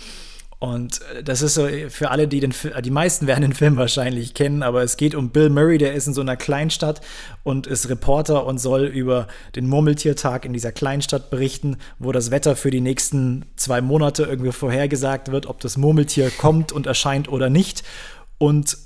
[0.59, 2.53] Und äh, das ist so für alle, die den
[2.83, 6.07] die meisten werden den Film wahrscheinlich kennen, aber es geht um Bill Murray, der ist
[6.07, 7.01] in so einer Kleinstadt
[7.43, 12.57] und ist Reporter und soll über den Murmeltiertag in dieser Kleinstadt berichten, wo das Wetter
[12.57, 17.49] für die nächsten zwei Monate irgendwie vorhergesagt wird, ob das Murmeltier kommt und erscheint oder
[17.49, 17.83] nicht.
[18.37, 18.77] Und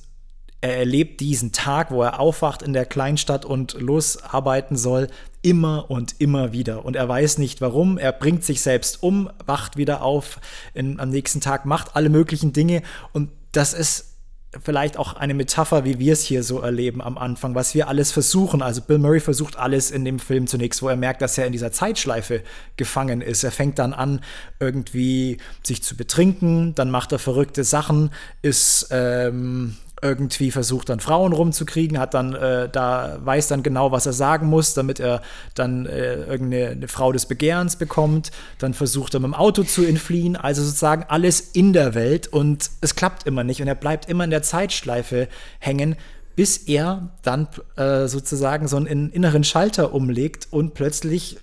[0.62, 5.10] er erlebt diesen Tag, wo er aufwacht in der Kleinstadt und losarbeiten soll,
[5.44, 6.84] immer und immer wieder.
[6.86, 8.00] Und er weiß nicht warum.
[8.00, 10.40] Er bringt sich selbst um, wacht wieder auf
[10.74, 12.82] in, am nächsten Tag, macht alle möglichen Dinge.
[13.12, 14.14] Und das ist
[14.62, 18.12] vielleicht auch eine Metapher, wie wir es hier so erleben am Anfang, was wir alles
[18.12, 18.62] versuchen.
[18.62, 21.52] Also Bill Murray versucht alles in dem Film zunächst, wo er merkt, dass er in
[21.52, 22.42] dieser Zeitschleife
[22.78, 23.44] gefangen ist.
[23.44, 24.22] Er fängt dann an,
[24.60, 31.34] irgendwie sich zu betrinken, dann macht er verrückte Sachen, ist ähm, irgendwie versucht dann Frauen
[31.34, 35.22] rumzukriegen, hat dann äh, da weiß dann genau, was er sagen muss, damit er
[35.56, 38.32] dann äh, irgendeine Frau des Begehrens bekommt.
[38.60, 42.28] Dann versucht er mit dem Auto zu entfliehen, also sozusagen alles in der Welt.
[42.28, 43.62] Und es klappt immer nicht.
[43.62, 45.28] Und er bleibt immer in der Zeitschleife
[45.60, 45.96] hängen,
[46.36, 47.48] bis er dann
[47.78, 51.38] äh, sozusagen so einen inneren Schalter umlegt und plötzlich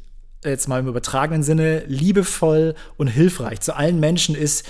[0.45, 4.67] jetzt mal im übertragenen Sinne liebevoll und hilfreich zu allen Menschen ist,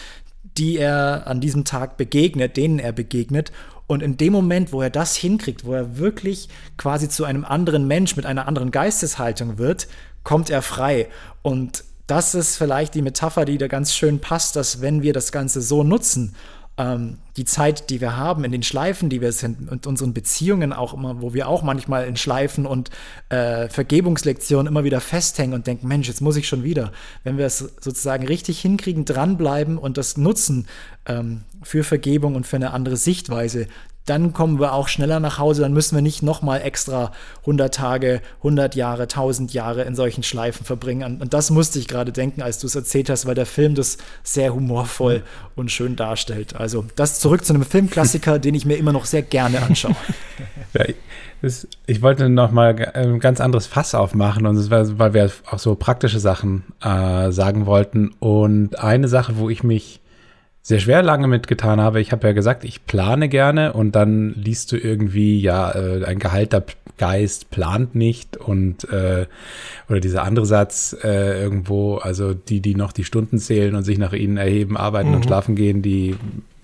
[0.58, 3.52] die er an diesem Tag begegnet, denen er begegnet
[3.90, 7.88] und in dem Moment, wo er das hinkriegt, wo er wirklich quasi zu einem anderen
[7.88, 9.88] Mensch mit einer anderen Geisteshaltung wird,
[10.22, 11.08] kommt er frei.
[11.42, 15.32] Und das ist vielleicht die Metapher, die da ganz schön passt, dass wenn wir das
[15.32, 16.36] Ganze so nutzen,
[16.80, 20.72] ähm, die Zeit, die wir haben, in den Schleifen, die wir sind und unseren Beziehungen
[20.72, 22.90] auch immer, wo wir auch manchmal in Schleifen und
[23.28, 26.90] äh, Vergebungslektionen immer wieder festhängen und denken, Mensch, jetzt muss ich schon wieder.
[27.22, 30.66] Wenn wir es sozusagen richtig hinkriegen, dranbleiben und das nutzen
[31.06, 33.66] ähm, für Vergebung und für eine andere Sichtweise,
[34.06, 38.22] dann kommen wir auch schneller nach Hause, dann müssen wir nicht nochmal extra 100 Tage,
[38.38, 41.20] 100 Jahre, 1000 Jahre in solchen Schleifen verbringen.
[41.20, 43.98] Und das musste ich gerade denken, als du es erzählt hast, weil der Film das
[44.22, 45.22] sehr humorvoll
[45.54, 46.56] und schön darstellt.
[46.56, 49.96] Also das zurück zu einem Filmklassiker, den ich mir immer noch sehr gerne anschaue.
[50.72, 50.84] Ja,
[51.42, 55.58] das, ich wollte noch mal ein ganz anderes Fass aufmachen und war, weil wir auch
[55.58, 58.12] so praktische Sachen äh, sagen wollten.
[58.20, 59.99] Und eine Sache, wo ich mich
[60.62, 62.00] sehr schwer lange mitgetan habe.
[62.00, 66.18] Ich habe ja gesagt, ich plane gerne und dann liest du irgendwie, ja, äh, ein
[66.18, 66.62] gehalter
[66.98, 69.26] Geist plant nicht und äh,
[69.88, 73.96] oder dieser andere Satz äh, irgendwo, also die, die noch die Stunden zählen und sich
[73.96, 75.14] nach ihnen erheben, arbeiten mhm.
[75.16, 76.16] und schlafen gehen, die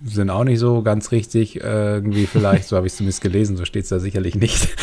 [0.04, 3.56] sind auch nicht so ganz richtig, äh, irgendwie vielleicht, so habe ich es zumindest gelesen,
[3.56, 4.76] so steht es da sicherlich nicht.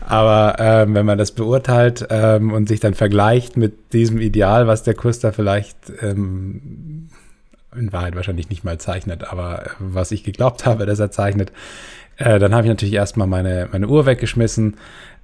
[0.00, 4.82] Aber ähm, wenn man das beurteilt ähm, und sich dann vergleicht mit diesem Ideal, was
[4.82, 6.93] der Kurs da vielleicht ähm,
[7.76, 11.52] in Wahrheit wahrscheinlich nicht mal zeichnet, aber was ich geglaubt habe, dass er zeichnet,
[12.16, 14.76] äh, dann habe ich natürlich erstmal meine, meine Uhr weggeschmissen,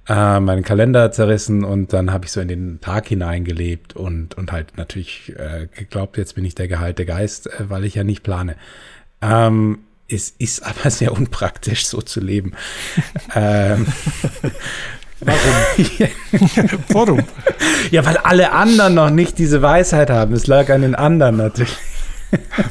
[0.07, 4.51] äh, meinen Kalender zerrissen und dann habe ich so in den Tag hineingelebt und, und
[4.51, 8.23] halt natürlich äh, geglaubt, jetzt bin ich der geheilte Geist, äh, weil ich ja nicht
[8.23, 8.55] plane.
[9.21, 9.79] Ähm,
[10.09, 12.53] es ist aber sehr unpraktisch, so zu leben.
[13.35, 13.87] ähm,
[15.23, 15.39] Warum?
[16.89, 17.23] Warum?
[17.91, 20.33] Ja, weil alle anderen noch nicht diese Weisheit haben.
[20.33, 21.77] Es lag an den anderen natürlich.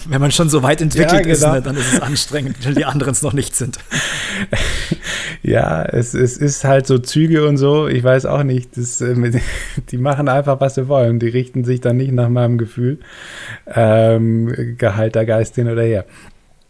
[0.09, 1.33] Wenn man schon so weit entwickelt ja, genau.
[1.33, 3.79] ist, ne, dann ist es anstrengend, weil die anderen es noch nicht sind.
[5.43, 8.77] Ja, es, es ist halt so Züge und so, ich weiß auch nicht.
[8.77, 9.15] Das, äh,
[9.91, 11.19] die machen einfach, was sie wollen.
[11.19, 12.99] Die richten sich dann nicht nach meinem Gefühl.
[13.67, 16.05] Ähm, geheilter Geist hin oder her.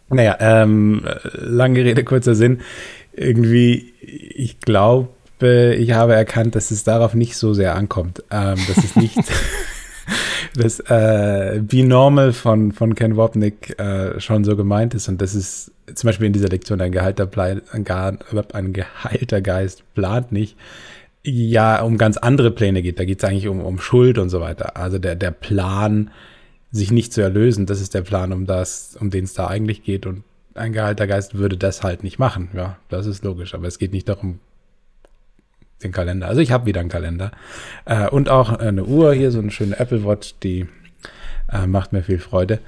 [0.09, 2.59] Naja, ähm, lange Rede, kurzer Sinn.
[3.13, 5.09] Irgendwie, ich glaube,
[5.41, 8.23] ich habe erkannt, dass es darauf nicht so sehr ankommt.
[8.31, 9.17] Ähm, dass es nicht.
[10.55, 15.07] das äh, Be Normal von, von Ken Wopnick äh, schon so gemeint ist.
[15.07, 17.61] Und das ist zum Beispiel in dieser Lektion ein geheilter, ein,
[18.53, 20.57] ein geheilter Geist plant nicht.
[21.23, 22.99] Ja, um ganz andere Pläne geht.
[22.99, 24.77] Da geht es eigentlich um, um Schuld und so weiter.
[24.77, 26.09] Also der, der Plan,
[26.71, 29.83] sich nicht zu erlösen, das ist der Plan, um das, um den es da eigentlich
[29.83, 30.05] geht.
[30.05, 30.23] Und
[30.55, 32.49] ein geheilter Geist würde das halt nicht machen.
[32.55, 33.53] Ja, das ist logisch.
[33.53, 34.39] Aber es geht nicht darum,
[35.83, 36.27] den Kalender.
[36.27, 37.31] Also ich habe wieder einen Kalender.
[37.85, 40.67] Äh, und auch eine Uhr hier, so eine schöne Apple Watch, die
[41.51, 42.59] äh, macht mir viel Freude.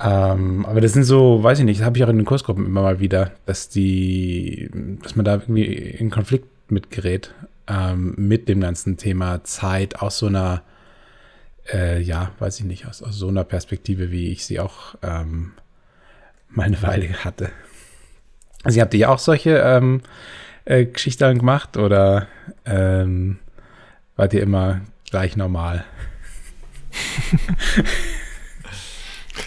[0.00, 2.66] Ähm, aber das sind so, weiß ich nicht, das habe ich auch in den Kursgruppen
[2.66, 4.68] immer mal wieder, dass die,
[5.02, 7.32] dass man da irgendwie in Konflikt mitgerät
[7.68, 10.62] ähm, mit dem ganzen Thema Zeit aus so einer,
[11.72, 15.52] äh, ja, weiß ich nicht, aus, aus, so einer Perspektive, wie ich sie auch ähm,
[16.50, 17.50] mal eine Weile hatte.
[18.64, 20.00] Also habt ihr auch solche ähm,
[20.64, 22.26] äh, Geschichten gemacht oder
[22.64, 23.38] ähm,
[24.16, 25.84] wart ihr immer gleich normal?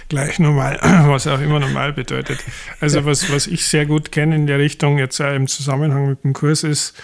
[0.09, 2.43] gleich normal, was auch immer normal bedeutet.
[2.79, 6.33] Also was, was ich sehr gut kenne in der Richtung jetzt im Zusammenhang mit dem
[6.33, 6.95] Kurs ist,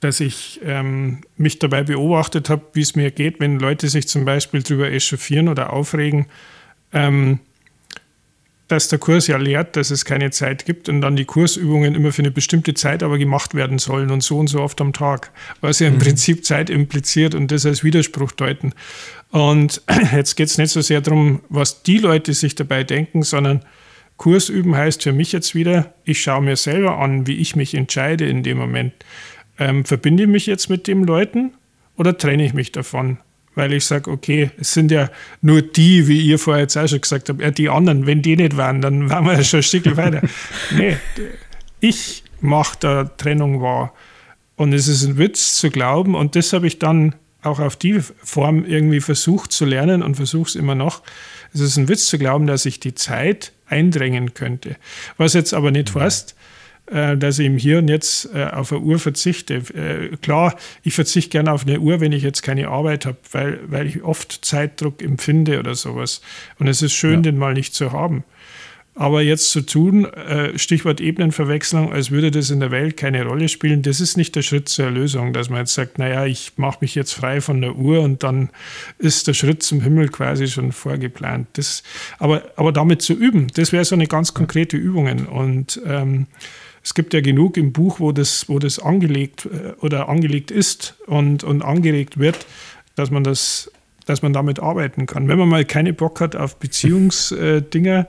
[0.00, 4.24] dass ich ähm, mich dabei beobachtet habe, wie es mir geht, wenn Leute sich zum
[4.24, 6.26] Beispiel darüber echauffieren oder aufregen,
[6.92, 7.40] ähm,
[8.68, 12.12] dass der Kurs ja lehrt, dass es keine Zeit gibt und dann die Kursübungen immer
[12.12, 15.30] für eine bestimmte Zeit aber gemacht werden sollen und so und so oft am Tag,
[15.60, 15.98] was ja im mhm.
[16.00, 18.72] Prinzip Zeit impliziert und das als Widerspruch deuten.
[19.30, 23.62] Und jetzt geht es nicht so sehr darum, was die Leute sich dabei denken, sondern
[24.16, 27.74] Kurs üben heißt für mich jetzt wieder, ich schaue mir selber an, wie ich mich
[27.74, 28.92] entscheide in dem Moment.
[29.58, 31.52] Ähm, verbinde ich mich jetzt mit den Leuten
[31.96, 33.18] oder trenne ich mich davon?
[33.56, 37.00] Weil ich sage, okay, es sind ja nur die, wie ihr vorher jetzt auch schon
[37.00, 39.64] gesagt habt, ja, die anderen, wenn die nicht waren, dann waren wir ja schon ein
[39.64, 40.22] Stück weiter.
[40.76, 40.96] nee,
[41.80, 43.92] ich mache da Trennung wahr.
[44.56, 48.00] Und es ist ein Witz zu glauben, und das habe ich dann auch auf die
[48.00, 51.02] Form irgendwie versucht zu lernen und versuche es immer noch.
[51.54, 54.76] Es ist ein Witz zu glauben, dass ich die Zeit eindrängen könnte.
[55.16, 56.00] Was jetzt aber nicht mhm.
[56.00, 56.36] heißt,
[56.86, 59.54] dass ich im Hier und Jetzt äh, auf eine Uhr verzichte.
[59.54, 63.60] Äh, klar, ich verzichte gerne auf eine Uhr, wenn ich jetzt keine Arbeit habe, weil,
[63.66, 66.20] weil ich oft Zeitdruck empfinde oder sowas.
[66.58, 67.20] Und es ist schön, ja.
[67.22, 68.24] den mal nicht zu haben.
[68.98, 70.08] Aber jetzt zu tun,
[70.54, 74.40] Stichwort Ebenenverwechslung, als würde das in der Welt keine Rolle spielen, das ist nicht der
[74.40, 77.76] Schritt zur Erlösung, dass man jetzt sagt, naja, ich mache mich jetzt frei von der
[77.76, 78.48] Uhr und dann
[78.96, 81.46] ist der Schritt zum Himmel quasi schon vorgeplant.
[81.52, 81.82] Das,
[82.18, 85.26] aber, aber damit zu üben, das wäre so eine ganz konkrete Übung.
[85.26, 86.26] Und ähm,
[86.86, 90.94] es gibt ja genug im Buch, wo das, wo das angelegt äh, oder angelegt ist
[91.06, 92.46] und, und angeregt wird,
[92.94, 93.72] dass man das,
[94.04, 95.26] dass man damit arbeiten kann.
[95.26, 98.06] Wenn man mal keine Bock hat auf Beziehungsdinger,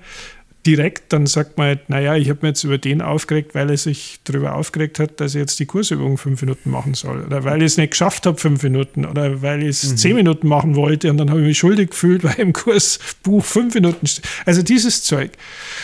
[0.68, 3.78] direkt, dann sagt man halt, naja, ich habe mir jetzt über den aufgeregt, weil er
[3.78, 7.26] sich darüber aufgeregt hat, dass ich jetzt die Kursübung fünf Minuten machen soll.
[7.26, 9.06] Oder weil ich es nicht geschafft habe, fünf Minuten.
[9.06, 9.98] Oder weil ich es mhm.
[9.98, 13.76] zehn Minuten machen wollte und dann habe ich mich schuldig gefühlt, weil im Kursbuch fünf
[13.76, 14.26] Minuten steht.
[14.46, 15.32] Also dieses Zeug,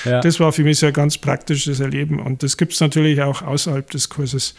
[0.03, 0.19] ja.
[0.19, 2.19] das war für mich so ein ganz praktisches Erleben.
[2.19, 4.53] Und das gibt es natürlich auch außerhalb des Kurses.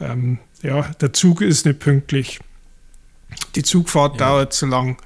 [0.00, 2.38] Ähm, ja, der Zug ist nicht pünktlich.
[3.56, 4.28] Die Zugfahrt ja.
[4.28, 4.96] dauert zu lang.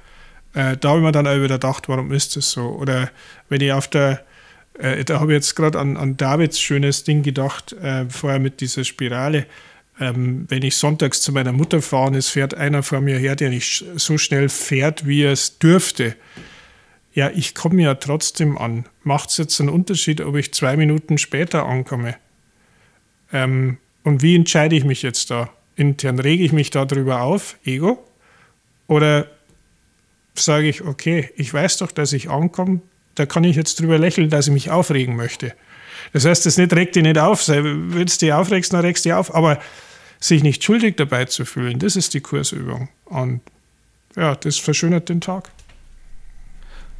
[0.53, 2.67] Äh, da habe ich mir dann auch wieder gedacht, warum ist das so?
[2.67, 3.09] Oder
[3.49, 4.23] wenn ich auf der
[4.79, 8.61] äh, da habe ich jetzt gerade an, an Davids schönes Ding gedacht, äh, vorher mit
[8.61, 9.45] dieser Spirale.
[9.99, 13.35] Ähm, wenn ich sonntags zu meiner Mutter fahre und es fährt einer vor mir her,
[13.35, 16.15] der nicht so schnell fährt, wie er es dürfte.
[17.13, 18.85] Ja, ich komme ja trotzdem an.
[19.03, 22.15] Macht es jetzt einen Unterschied, ob ich zwei Minuten später ankomme?
[23.33, 25.49] Ähm, und wie entscheide ich mich jetzt da?
[25.75, 28.03] Intern rege ich mich darüber auf, Ego?
[28.87, 29.27] Oder
[30.35, 32.81] sage ich, okay, ich weiß doch, dass ich ankomme,
[33.15, 35.53] da kann ich jetzt drüber lächeln, dass ich mich aufregen möchte.
[36.13, 37.47] Das heißt, das nicht regt dich nicht auf.
[37.47, 39.33] Wenn du dich aufregst, dann regst du dich auf.
[39.33, 39.59] Aber
[40.19, 42.89] sich nicht schuldig dabei zu fühlen, das ist die Kursübung.
[43.05, 43.41] Und
[44.15, 45.49] ja, das verschönert den Tag.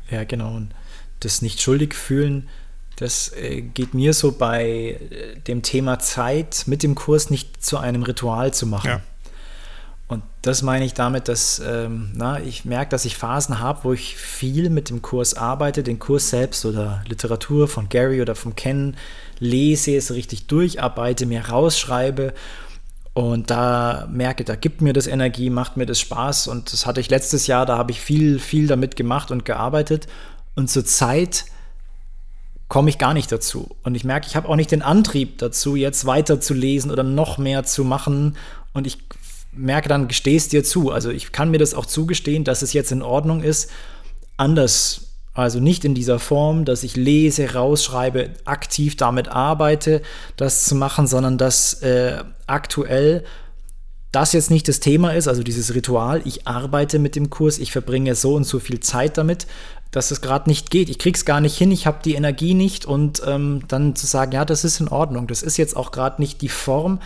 [0.09, 0.55] Ja, genau.
[0.55, 0.73] Und
[1.19, 2.49] das nicht schuldig fühlen,
[2.95, 7.77] das äh, geht mir so bei äh, dem Thema Zeit mit dem Kurs nicht zu
[7.77, 8.87] einem Ritual zu machen.
[8.87, 9.01] Ja.
[10.11, 13.93] Und das meine ich damit, dass ähm, na, ich merke, dass ich Phasen habe, wo
[13.93, 18.53] ich viel mit dem Kurs arbeite, den Kurs selbst oder Literatur von Gary oder vom
[18.53, 18.97] Ken
[19.39, 22.33] lese, es richtig durcharbeite, mir rausschreibe
[23.13, 26.99] und da merke, da gibt mir das Energie, macht mir das Spaß und das hatte
[26.99, 30.07] ich letztes Jahr, da habe ich viel, viel damit gemacht und gearbeitet
[30.55, 31.45] und zur Zeit
[32.67, 33.77] komme ich gar nicht dazu.
[33.83, 37.03] Und ich merke, ich habe auch nicht den Antrieb dazu, jetzt weiter zu lesen oder
[37.03, 38.37] noch mehr zu machen.
[38.71, 38.97] Und ich
[39.51, 40.91] merke dann, gestehst dir zu.
[40.91, 43.69] Also ich kann mir das auch zugestehen, dass es jetzt in Ordnung ist,
[44.37, 50.01] anders also nicht in dieser Form, dass ich lese, rausschreibe, aktiv damit arbeite,
[50.35, 53.23] das zu machen, sondern dass äh, aktuell
[54.11, 57.71] das jetzt nicht das Thema ist, also dieses Ritual, ich arbeite mit dem Kurs, ich
[57.71, 59.47] verbringe so und so viel Zeit damit,
[59.91, 60.89] dass es gerade nicht geht.
[60.89, 64.33] Ich krieg's gar nicht hin, ich habe die Energie nicht und ähm, dann zu sagen,
[64.33, 66.99] ja, das ist in Ordnung, das ist jetzt auch gerade nicht die Form,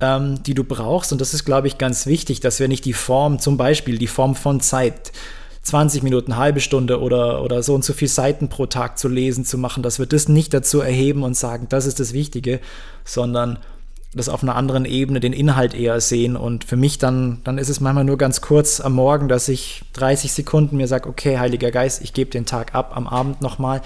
[0.00, 1.12] ähm, die du brauchst.
[1.12, 4.06] Und das ist, glaube ich, ganz wichtig, dass wir nicht die Form, zum Beispiel die
[4.06, 5.12] Form von Zeit,
[5.62, 9.44] 20 Minuten, halbe Stunde oder, oder so und so viel Seiten pro Tag zu lesen,
[9.44, 12.60] zu machen, dass wir das nicht dazu erheben und sagen, das ist das Wichtige,
[13.04, 13.58] sondern
[14.14, 16.36] das auf einer anderen Ebene den Inhalt eher sehen.
[16.36, 19.82] Und für mich dann, dann ist es manchmal nur ganz kurz am Morgen, dass ich
[19.92, 23.82] 30 Sekunden mir sage, okay, Heiliger Geist, ich gebe den Tag ab, am Abend nochmal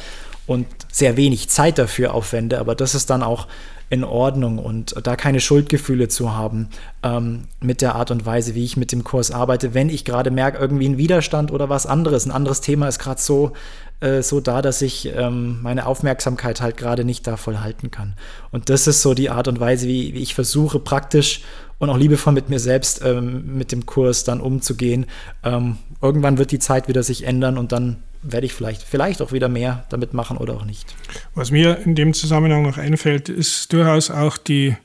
[0.47, 2.59] und sehr wenig Zeit dafür aufwende.
[2.59, 3.49] Aber das ist dann auch
[3.95, 6.69] in Ordnung und da keine Schuldgefühle zu haben
[7.05, 10.33] ähm, mit der Art und Weise, wie ich mit dem Kurs arbeite, wenn ich gerade
[10.33, 12.27] merke, irgendwie ein Widerstand oder was anderes.
[12.27, 13.53] Ein anderes Thema ist gerade so,
[14.01, 18.15] äh, so da, dass ich ähm, meine Aufmerksamkeit halt gerade nicht da voll halten kann.
[18.51, 21.43] Und das ist so die Art und Weise, wie, wie ich versuche, praktisch
[21.79, 25.07] und auch liebevoll mit mir selbst ähm, mit dem Kurs dann umzugehen.
[25.45, 29.33] Ähm, irgendwann wird die Zeit wieder sich ändern und dann werde ich vielleicht, vielleicht auch
[29.33, 30.95] wieder mehr damit machen oder auch nicht.
[31.35, 34.77] Was mir in dem Zusammenhang noch einfällt, ist durchaus auch die,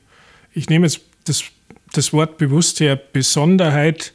[0.52, 1.44] ich nehme jetzt das,
[1.92, 4.12] das Wort bewusst her, Besonderheit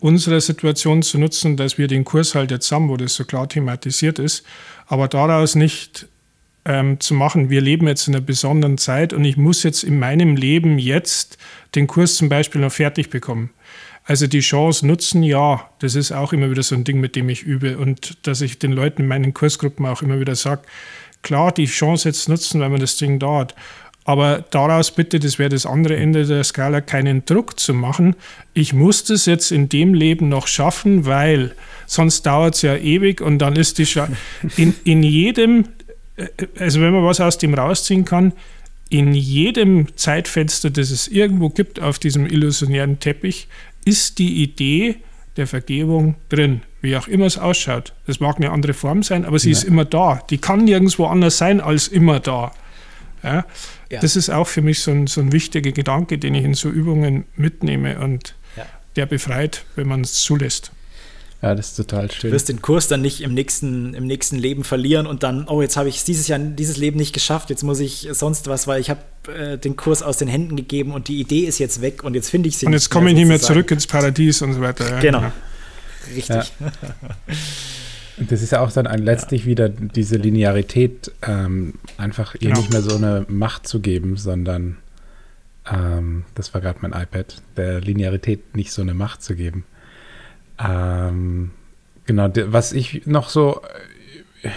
[0.00, 3.48] unserer Situation zu nutzen, dass wir den Kurs halt jetzt haben, wo das so klar
[3.48, 4.44] thematisiert ist,
[4.86, 6.06] aber daraus nicht
[6.66, 9.98] ähm, zu machen, wir leben jetzt in einer besonderen Zeit und ich muss jetzt in
[9.98, 11.38] meinem Leben jetzt
[11.74, 13.50] den Kurs zum Beispiel noch fertig bekommen.
[14.04, 17.30] Also die Chance nutzen, ja, das ist auch immer wieder so ein Ding, mit dem
[17.30, 20.62] ich übe und dass ich den Leuten in meinen Kursgruppen auch immer wieder sage,
[21.22, 23.54] klar, die Chance jetzt nutzen, wenn man das Ding da hat.
[24.04, 28.14] Aber daraus bitte, das wäre das andere Ende der Skala, keinen Druck zu machen.
[28.52, 31.54] Ich muss das jetzt in dem Leben noch schaffen, weil
[31.86, 34.08] sonst dauert es ja ewig und dann ist die Scha
[34.58, 35.64] in, in jedem,
[36.16, 36.26] äh,
[36.58, 38.34] also wenn man was aus dem rausziehen kann,
[38.90, 43.48] in jedem Zeitfenster, das es irgendwo gibt auf diesem illusionären Teppich,
[43.84, 44.96] ist die Idee
[45.36, 47.92] der Vergebung drin, wie auch immer es ausschaut.
[48.06, 49.58] Das mag eine andere Form sein, aber sie ja.
[49.58, 50.22] ist immer da.
[50.30, 52.52] Die kann nirgendwo anders sein als immer da.
[53.22, 53.44] Ja?
[53.90, 54.00] ja.
[54.00, 56.68] Das ist auch für mich so ein, so ein wichtiger Gedanke, den ich in so
[56.68, 58.34] Übungen mitnehme und
[58.96, 60.72] der befreit, wenn man es zulässt.
[61.44, 62.30] Ja, das ist total schön.
[62.30, 65.60] Du wirst den Kurs dann nicht im nächsten, im nächsten Leben verlieren und dann, oh,
[65.60, 68.80] jetzt habe ich dieses Jahr dieses Leben nicht geschafft, jetzt muss ich sonst was, weil
[68.80, 72.02] ich habe äh, den Kurs aus den Händen gegeben und die Idee ist jetzt weg
[72.02, 74.54] und jetzt finde ich sie Und jetzt komme ich nicht mehr zurück ins Paradies und
[74.54, 74.88] so weiter.
[74.88, 75.32] Ja, genau.
[76.14, 76.28] Richtig.
[76.28, 76.44] Ja.
[78.16, 79.46] Das ist ja auch dann ein, letztlich ja.
[79.48, 82.60] wieder diese Linearität, ähm, einfach ihr genau.
[82.60, 84.78] nicht mehr so eine Macht zu geben, sondern
[85.70, 89.64] ähm, das war gerade mein iPad, der Linearität nicht so eine Macht zu geben.
[90.58, 91.50] Ähm,
[92.06, 93.60] genau, was ich noch so,
[94.42, 94.50] äh,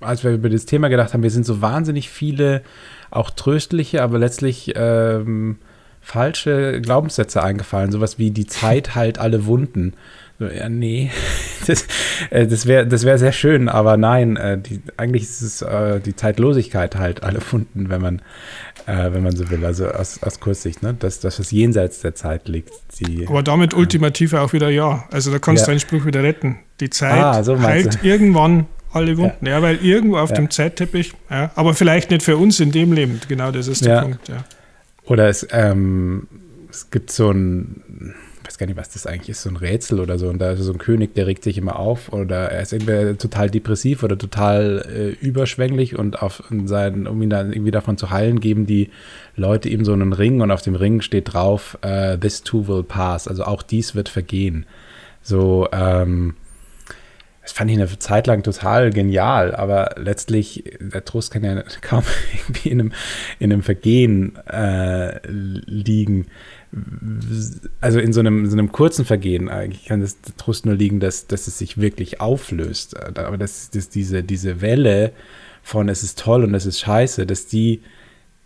[0.00, 2.62] als wir über das Thema gedacht haben, wir sind so wahnsinnig viele
[3.10, 5.58] auch tröstliche, aber letztlich ähm,
[6.00, 7.92] falsche Glaubenssätze eingefallen.
[7.92, 9.94] Sowas wie die Zeit heilt alle Wunden.
[10.50, 11.10] Ja, nee,
[11.66, 11.86] das,
[12.30, 16.00] äh, das wäre das wär sehr schön, aber nein, äh, die, eigentlich ist es äh,
[16.00, 18.22] die Zeitlosigkeit halt alle Wunden, wenn man,
[18.86, 20.94] äh, wenn man so will, also aus, aus Kurssicht, ne?
[20.98, 22.72] dass das, was jenseits der Zeit liegt.
[22.98, 25.04] Die, aber damit ultimativ auch wieder ja.
[25.10, 25.66] Also da kannst ja.
[25.66, 26.58] du deinen Spruch wieder retten.
[26.80, 29.46] Die Zeit ah, so heilt irgendwann alle Wunden.
[29.46, 30.36] Ja, ja weil irgendwo auf ja.
[30.36, 34.02] dem Zeitteppich, ja, aber vielleicht nicht für uns in dem Leben, genau das ist der
[34.02, 34.28] Punkt.
[34.28, 34.44] Ja.
[35.04, 36.28] Oder es, ähm,
[36.70, 38.14] es gibt so ein,
[38.52, 40.28] weiß gar nicht, was das eigentlich ist, so ein Rätsel oder so.
[40.28, 43.16] Und da ist so ein König, der regt sich immer auf oder er ist entweder
[43.16, 48.10] total depressiv oder total äh, überschwänglich und auf seinen, um ihn dann irgendwie davon zu
[48.10, 48.90] heilen, geben die
[49.36, 52.82] Leute ihm so einen Ring und auf dem Ring steht drauf, uh, this too will
[52.82, 53.26] pass.
[53.26, 54.66] Also auch dies wird vergehen.
[55.22, 56.34] So, ähm,
[57.42, 62.04] das fand ich eine Zeit lang total genial, aber letztlich, der Trost kann ja kaum
[62.36, 62.92] irgendwie in einem,
[63.38, 66.26] in einem Vergehen äh, liegen.
[67.80, 71.26] Also in so einem, so einem kurzen Vergehen eigentlich kann das Trost nur liegen, dass,
[71.26, 72.98] dass es sich wirklich auflöst.
[73.18, 75.12] Aber dass, dass diese, diese Welle
[75.62, 77.82] von es ist toll und es ist scheiße, dass die,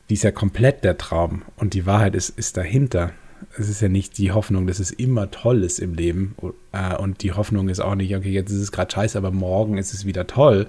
[0.09, 3.12] die ist ja komplett der Traum und die Wahrheit ist, ist dahinter
[3.59, 6.35] es ist ja nicht die Hoffnung, dass es immer toll ist im Leben.
[6.72, 9.79] Äh, und die Hoffnung ist auch nicht, okay, jetzt ist es gerade scheiße, aber morgen
[9.79, 10.66] ist es wieder toll.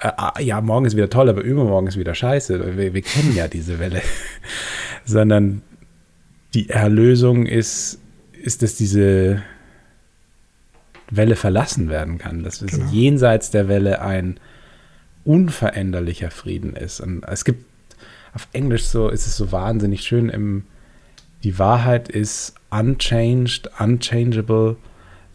[0.00, 2.76] Äh, ah, ja, morgen ist wieder toll, aber übermorgen ist wieder scheiße.
[2.76, 4.02] Wir, wir kennen ja diese Welle.
[5.04, 5.62] Sondern
[6.56, 7.98] die Erlösung ist,
[8.32, 9.42] ist, dass diese
[11.10, 12.42] Welle verlassen werden kann.
[12.42, 12.90] Dass es genau.
[12.90, 14.40] jenseits der Welle ein
[15.24, 17.00] unveränderlicher Frieden ist.
[17.00, 17.64] Und es gibt
[18.32, 20.64] auf Englisch so, ist es so wahnsinnig schön im
[21.44, 24.76] die Wahrheit ist unchanged, unchangeable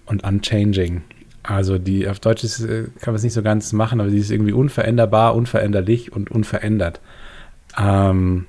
[0.06, 1.04] und unchanging.
[1.44, 4.18] Also die auf Deutsch ist, äh, kann man es nicht so ganz machen, aber sie
[4.18, 7.00] ist irgendwie unveränderbar, unveränderlich und unverändert.
[7.80, 8.48] Ähm,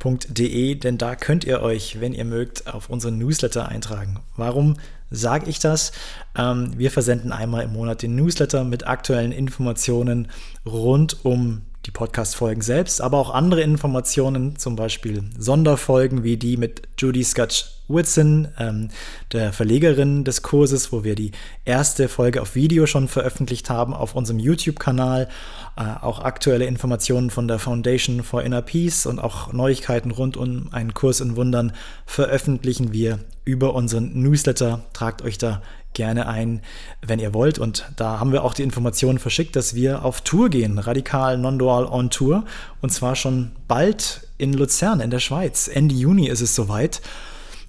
[0.00, 4.20] www.newsletter.de, denn da könnt ihr euch, wenn ihr mögt, auf unseren Newsletter eintragen.
[4.36, 4.76] Warum
[5.10, 5.92] sage ich das?
[6.36, 10.28] Ähm, wir versenden einmal im Monat den Newsletter mit aktuellen Informationen
[10.64, 16.82] rund um die Podcast-Folgen selbst, aber auch andere Informationen, zum Beispiel Sonderfolgen wie die mit
[16.96, 18.90] Judy Scotch Whitson, ähm,
[19.32, 21.32] der Verlegerin des Kurses, wo wir die
[21.64, 25.28] erste Folge auf Video schon veröffentlicht haben auf unserem YouTube-Kanal.
[25.76, 30.68] Äh, auch aktuelle Informationen von der Foundation for Inner Peace und auch Neuigkeiten rund um
[30.72, 31.72] einen Kurs in Wundern
[32.06, 34.84] veröffentlichen wir über unseren Newsletter.
[34.92, 35.60] Tragt euch da
[35.92, 36.62] gerne ein,
[37.02, 37.58] wenn ihr wollt.
[37.58, 41.86] Und da haben wir auch die Informationen verschickt, dass wir auf Tour gehen, radikal non-dual
[41.86, 42.44] on Tour.
[42.80, 45.68] Und zwar schon bald in Luzern in der Schweiz.
[45.68, 47.00] Ende Juni ist es soweit.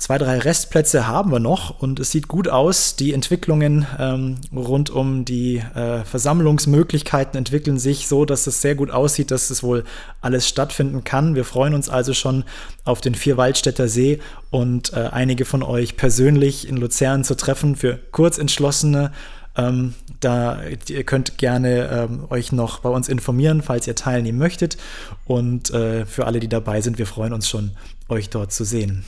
[0.02, 2.96] Zwei, drei Restplätze haben wir noch und es sieht gut aus.
[2.96, 8.90] Die Entwicklungen ähm, rund um die äh, Versammlungsmöglichkeiten entwickeln sich so, dass es sehr gut
[8.90, 9.84] aussieht, dass es wohl
[10.20, 11.36] alles stattfinden kann.
[11.36, 12.46] Wir freuen uns also schon
[12.84, 18.00] auf den Vierwaldstätter See und äh, einige von euch persönlich in Luzern zu treffen für
[18.12, 19.12] Kurzentschlossene.
[19.56, 24.78] Ähm, da ihr könnt gerne ähm, euch noch bei uns informieren, falls ihr teilnehmen möchtet.
[25.26, 27.74] Und äh, für alle, die dabei sind, wir freuen uns schon,
[28.10, 29.06] euch dort zu sehen.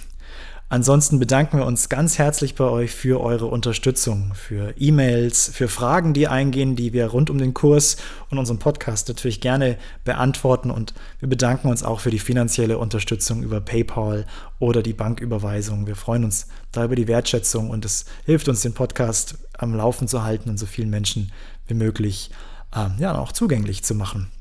[0.74, 6.16] Ansonsten bedanken wir uns ganz herzlich bei euch für eure Unterstützung, für E-Mails, für Fragen,
[6.16, 7.96] die eingehen, die wir rund um den Kurs
[8.32, 10.72] und unseren Podcast natürlich gerne beantworten.
[10.72, 14.26] Und wir bedanken uns auch für die finanzielle Unterstützung über PayPal
[14.58, 15.86] oder die Banküberweisung.
[15.86, 20.08] Wir freuen uns da über die Wertschätzung und es hilft uns, den Podcast am Laufen
[20.08, 21.32] zu halten und so vielen Menschen
[21.68, 22.32] wie möglich
[22.76, 24.32] äh, ja, auch zugänglich zu machen.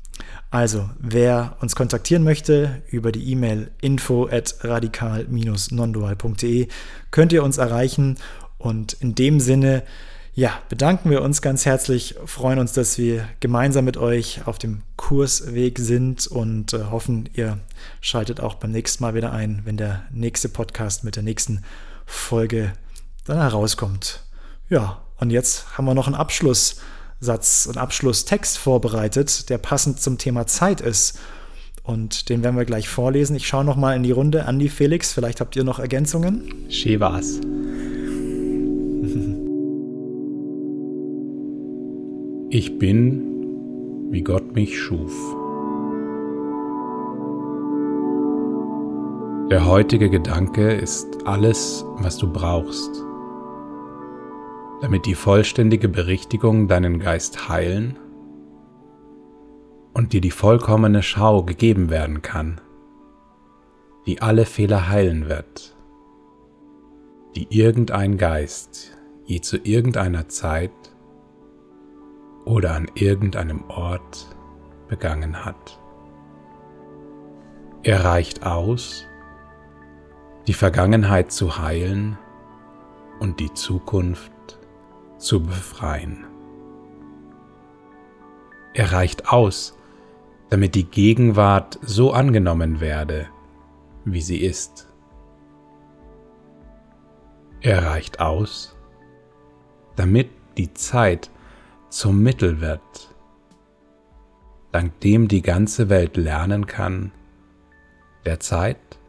[0.53, 6.67] Also, wer uns kontaktieren möchte über die E-Mail info at radikal-nondual.de
[7.09, 8.19] könnt ihr uns erreichen
[8.59, 9.81] und in dem Sinne
[10.35, 14.83] ja, bedanken wir uns ganz herzlich, freuen uns, dass wir gemeinsam mit euch auf dem
[14.95, 17.57] Kursweg sind und äh, hoffen, ihr
[17.99, 21.63] schaltet auch beim nächsten Mal wieder ein, wenn der nächste Podcast mit der nächsten
[22.05, 22.73] Folge
[23.25, 24.21] dann herauskommt.
[24.69, 26.15] Ja, und jetzt haben wir noch einen
[27.23, 31.19] Abschlusssatz, einen Abschlusstext vorbereitet, der passend zum Thema Zeit ist.
[31.83, 33.35] Und den werden wir gleich vorlesen.
[33.35, 34.45] Ich schaue noch mal in die Runde.
[34.45, 36.53] Andi, Felix, vielleicht habt ihr noch Ergänzungen?
[36.69, 37.39] Schön war's.
[42.49, 45.11] Ich bin, wie Gott mich schuf.
[49.49, 52.91] Der heutige Gedanke ist alles, was du brauchst,
[54.83, 57.97] damit die vollständige Berichtigung deinen Geist heilen
[59.93, 62.59] und dir die vollkommene Schau gegeben werden kann,
[64.05, 65.73] die alle Fehler heilen wird,
[67.33, 68.91] die irgendein Geist
[69.23, 70.73] je zu irgendeiner Zeit
[72.43, 74.35] oder an irgendeinem Ort
[74.89, 75.79] begangen hat.
[77.83, 79.07] Er reicht aus,
[80.45, 82.17] die Vergangenheit zu heilen
[83.21, 84.32] und die Zukunft
[85.23, 86.25] zu befreien.
[88.73, 89.77] Er reicht aus,
[90.49, 93.27] damit die Gegenwart so angenommen werde,
[94.03, 94.89] wie sie ist.
[97.61, 98.75] Er reicht aus,
[99.95, 101.31] damit die Zeit
[101.89, 103.15] zum Mittel wird,
[104.71, 107.11] dank dem die ganze Welt lernen kann,
[108.25, 108.99] der Zeit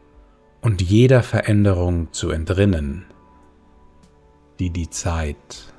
[0.61, 3.05] und jeder Veränderung zu entrinnen,
[4.59, 5.73] die die Zeit,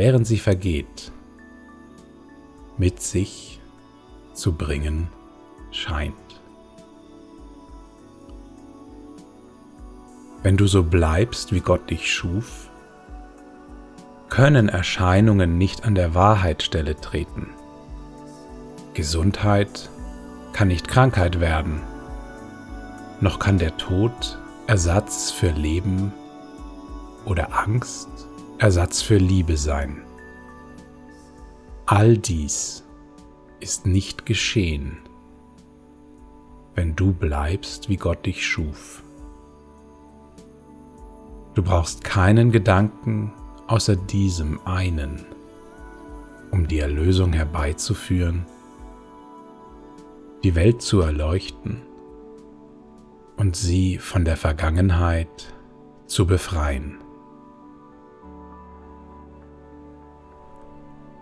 [0.00, 1.12] während sie vergeht,
[2.78, 3.60] mit sich
[4.32, 5.08] zu bringen
[5.72, 6.14] scheint.
[10.42, 12.70] Wenn du so bleibst, wie Gott dich schuf,
[14.30, 17.50] können Erscheinungen nicht an der Wahrheitsstelle treten.
[18.94, 19.90] Gesundheit
[20.54, 21.82] kann nicht Krankheit werden,
[23.20, 26.10] noch kann der Tod Ersatz für Leben
[27.26, 28.19] oder Angst
[28.60, 30.02] Ersatz für Liebe sein.
[31.86, 32.84] All dies
[33.58, 34.98] ist nicht geschehen,
[36.74, 39.02] wenn du bleibst, wie Gott dich schuf.
[41.54, 43.32] Du brauchst keinen Gedanken
[43.66, 45.24] außer diesem einen,
[46.50, 48.44] um die Erlösung herbeizuführen,
[50.44, 51.80] die Welt zu erleuchten
[53.38, 55.54] und sie von der Vergangenheit
[56.06, 56.99] zu befreien.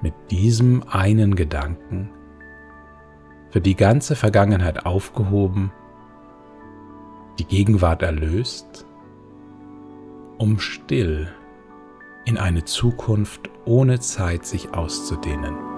[0.01, 2.11] Mit diesem einen Gedanken
[3.53, 5.73] wird die ganze Vergangenheit aufgehoben,
[7.39, 8.87] die Gegenwart erlöst,
[10.39, 11.29] um still
[12.27, 15.78] in eine Zukunft ohne Zeit sich auszudehnen.